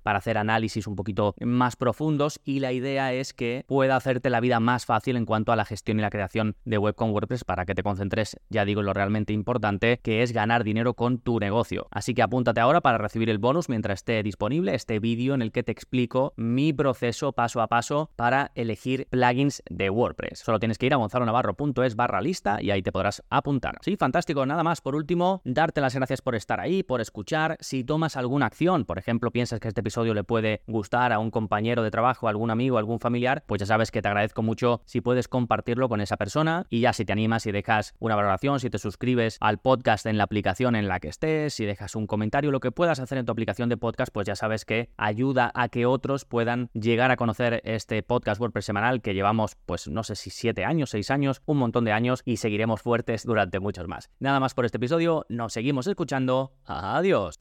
para 0.02 0.18
hacer 0.18 0.38
análisis 0.38 0.86
un 0.86 0.96
poquito 0.96 1.34
más 1.40 1.76
profundos 1.76 2.40
y 2.44 2.60
la 2.60 2.72
idea 2.72 3.12
es 3.12 3.32
que 3.32 3.64
pueda 3.66 3.96
hacerte 3.96 4.30
la 4.30 4.40
vida 4.40 4.60
más 4.60 4.86
fácil 4.86 5.16
en 5.16 5.26
cuanto 5.26 5.52
a 5.52 5.56
la 5.56 5.64
gestión 5.64 5.98
y 5.98 6.02
la 6.02 6.10
creación 6.10 6.56
de 6.64 6.78
web 6.78 6.94
con 6.94 7.10
WordPress 7.10 7.44
para 7.44 7.66
que 7.66 7.74
te 7.74 7.82
concentres, 7.82 8.38
ya 8.48 8.64
digo, 8.64 8.80
en 8.80 8.86
lo 8.86 8.94
realmente 8.94 9.32
importante, 9.32 10.00
que 10.02 10.22
es 10.22 10.32
ganar 10.32 10.64
dinero 10.64 10.94
con 10.94 11.18
tu 11.18 11.38
negocio. 11.38 11.86
Así 11.90 12.14
que 12.14 12.22
apúntate 12.22 12.60
ahora 12.60 12.80
para 12.80 12.98
recibir 12.98 13.28
el 13.28 13.38
bonus 13.38 13.68
mientras 13.68 14.00
esté 14.00 14.22
disponible 14.22 14.74
este 14.74 14.98
vídeo 15.00 15.34
en 15.34 15.42
el 15.42 15.52
que 15.52 15.62
te 15.62 15.72
explico 15.72 16.32
mi 16.36 16.72
proceso 16.72 17.32
paso 17.32 17.60
a 17.60 17.68
paso 17.68 18.10
para 18.16 18.52
elegir 18.54 19.06
plugins 19.10 19.62
de 19.68 19.90
WordPress. 19.90 20.38
Solo 20.38 20.58
tienes 20.58 20.78
que 20.78 20.86
ir 20.86 20.94
a 20.94 20.96
gonzalonavarro.es 20.96 21.96
barra 21.96 22.20
lista 22.20 22.62
y 22.62 22.70
ahí 22.70 22.82
te 22.82 22.92
podrás 22.92 23.22
apuntar. 23.28 23.78
Sí, 23.82 23.96
fantástico. 23.96 24.46
Nada 24.46 24.62
más, 24.62 24.80
por 24.80 24.94
último, 24.94 25.42
darte 25.44 25.80
las 25.80 25.94
gracias 25.94 26.22
por 26.22 26.34
estar 26.34 26.60
ahí, 26.60 26.82
por 26.82 27.00
escuchar. 27.00 27.56
Si 27.60 27.84
tomas 27.84 28.16
alguna 28.16 28.46
acción, 28.46 28.84
por 28.84 28.98
ejemplo, 28.98 29.30
piensas 29.32 29.58
que 29.58 29.68
este 29.68 29.80
episodio 29.80 30.14
le 30.14 30.22
puede 30.22 30.62
gustar 30.68 31.12
a 31.12 31.18
un 31.18 31.30
compañero 31.30 31.82
de 31.82 31.90
trabajo, 31.90 32.28
algún 32.28 32.50
amigo, 32.50 32.78
algún 32.78 33.00
familiar, 33.00 33.42
pues 33.46 33.58
ya 33.58 33.66
sabes 33.66 33.90
que 33.90 34.00
te 34.00 34.08
agradezco 34.08 34.42
mucho 34.42 34.80
si 34.84 35.00
puedes 35.00 35.26
compartirlo 35.26 35.88
con 35.88 36.00
esa 36.00 36.16
persona 36.16 36.66
y 36.70 36.80
ya 36.80 36.92
si 36.92 37.04
te 37.04 37.12
animas 37.12 37.46
y 37.46 37.52
dejas 37.52 37.94
una 37.98 38.14
valoración, 38.14 38.60
si 38.60 38.70
te 38.70 38.78
suscribes 38.78 39.38
al 39.40 39.58
podcast 39.58 40.06
en 40.06 40.18
la 40.18 40.24
aplicación 40.24 40.76
en 40.76 40.86
la 40.86 41.00
que 41.00 41.08
estés, 41.08 41.54
si 41.54 41.64
dejas 41.64 41.96
un 41.96 42.06
comentario, 42.06 42.50
lo 42.50 42.60
que 42.60 42.70
puedas 42.70 43.00
hacer 43.00 43.18
en 43.18 43.26
tu 43.26 43.32
aplicación 43.32 43.68
de 43.68 43.76
podcast, 43.76 44.12
pues 44.12 44.26
ya 44.26 44.36
sabes 44.36 44.64
que 44.64 44.90
ayuda 44.96 45.50
a 45.54 45.68
que 45.68 45.86
otros 45.86 46.24
puedan 46.24 46.70
llegar 46.72 47.10
a 47.10 47.16
conocer 47.16 47.60
este 47.64 48.02
podcast 48.02 48.40
WordPress 48.40 48.66
semanal 48.66 49.02
que 49.02 49.14
llevamos, 49.14 49.56
pues 49.66 49.88
no 49.88 50.02
sé 50.02 50.14
si 50.14 50.30
siete 50.30 50.64
años, 50.64 50.90
seis 50.90 51.10
años, 51.10 51.42
un 51.46 51.58
montón 51.58 51.84
de 51.84 51.92
años 51.92 52.22
y 52.24 52.36
seguiremos 52.36 52.82
fuertes 52.82 53.24
durante 53.24 53.60
muchos 53.60 53.88
más. 53.88 54.10
Nada 54.20 54.40
más 54.40 54.54
por 54.54 54.64
este 54.64 54.76
episodio, 54.76 55.26
nos 55.28 55.52
seguimos 55.52 55.86
escuchando. 55.86 56.52
Adiós. 56.64 57.40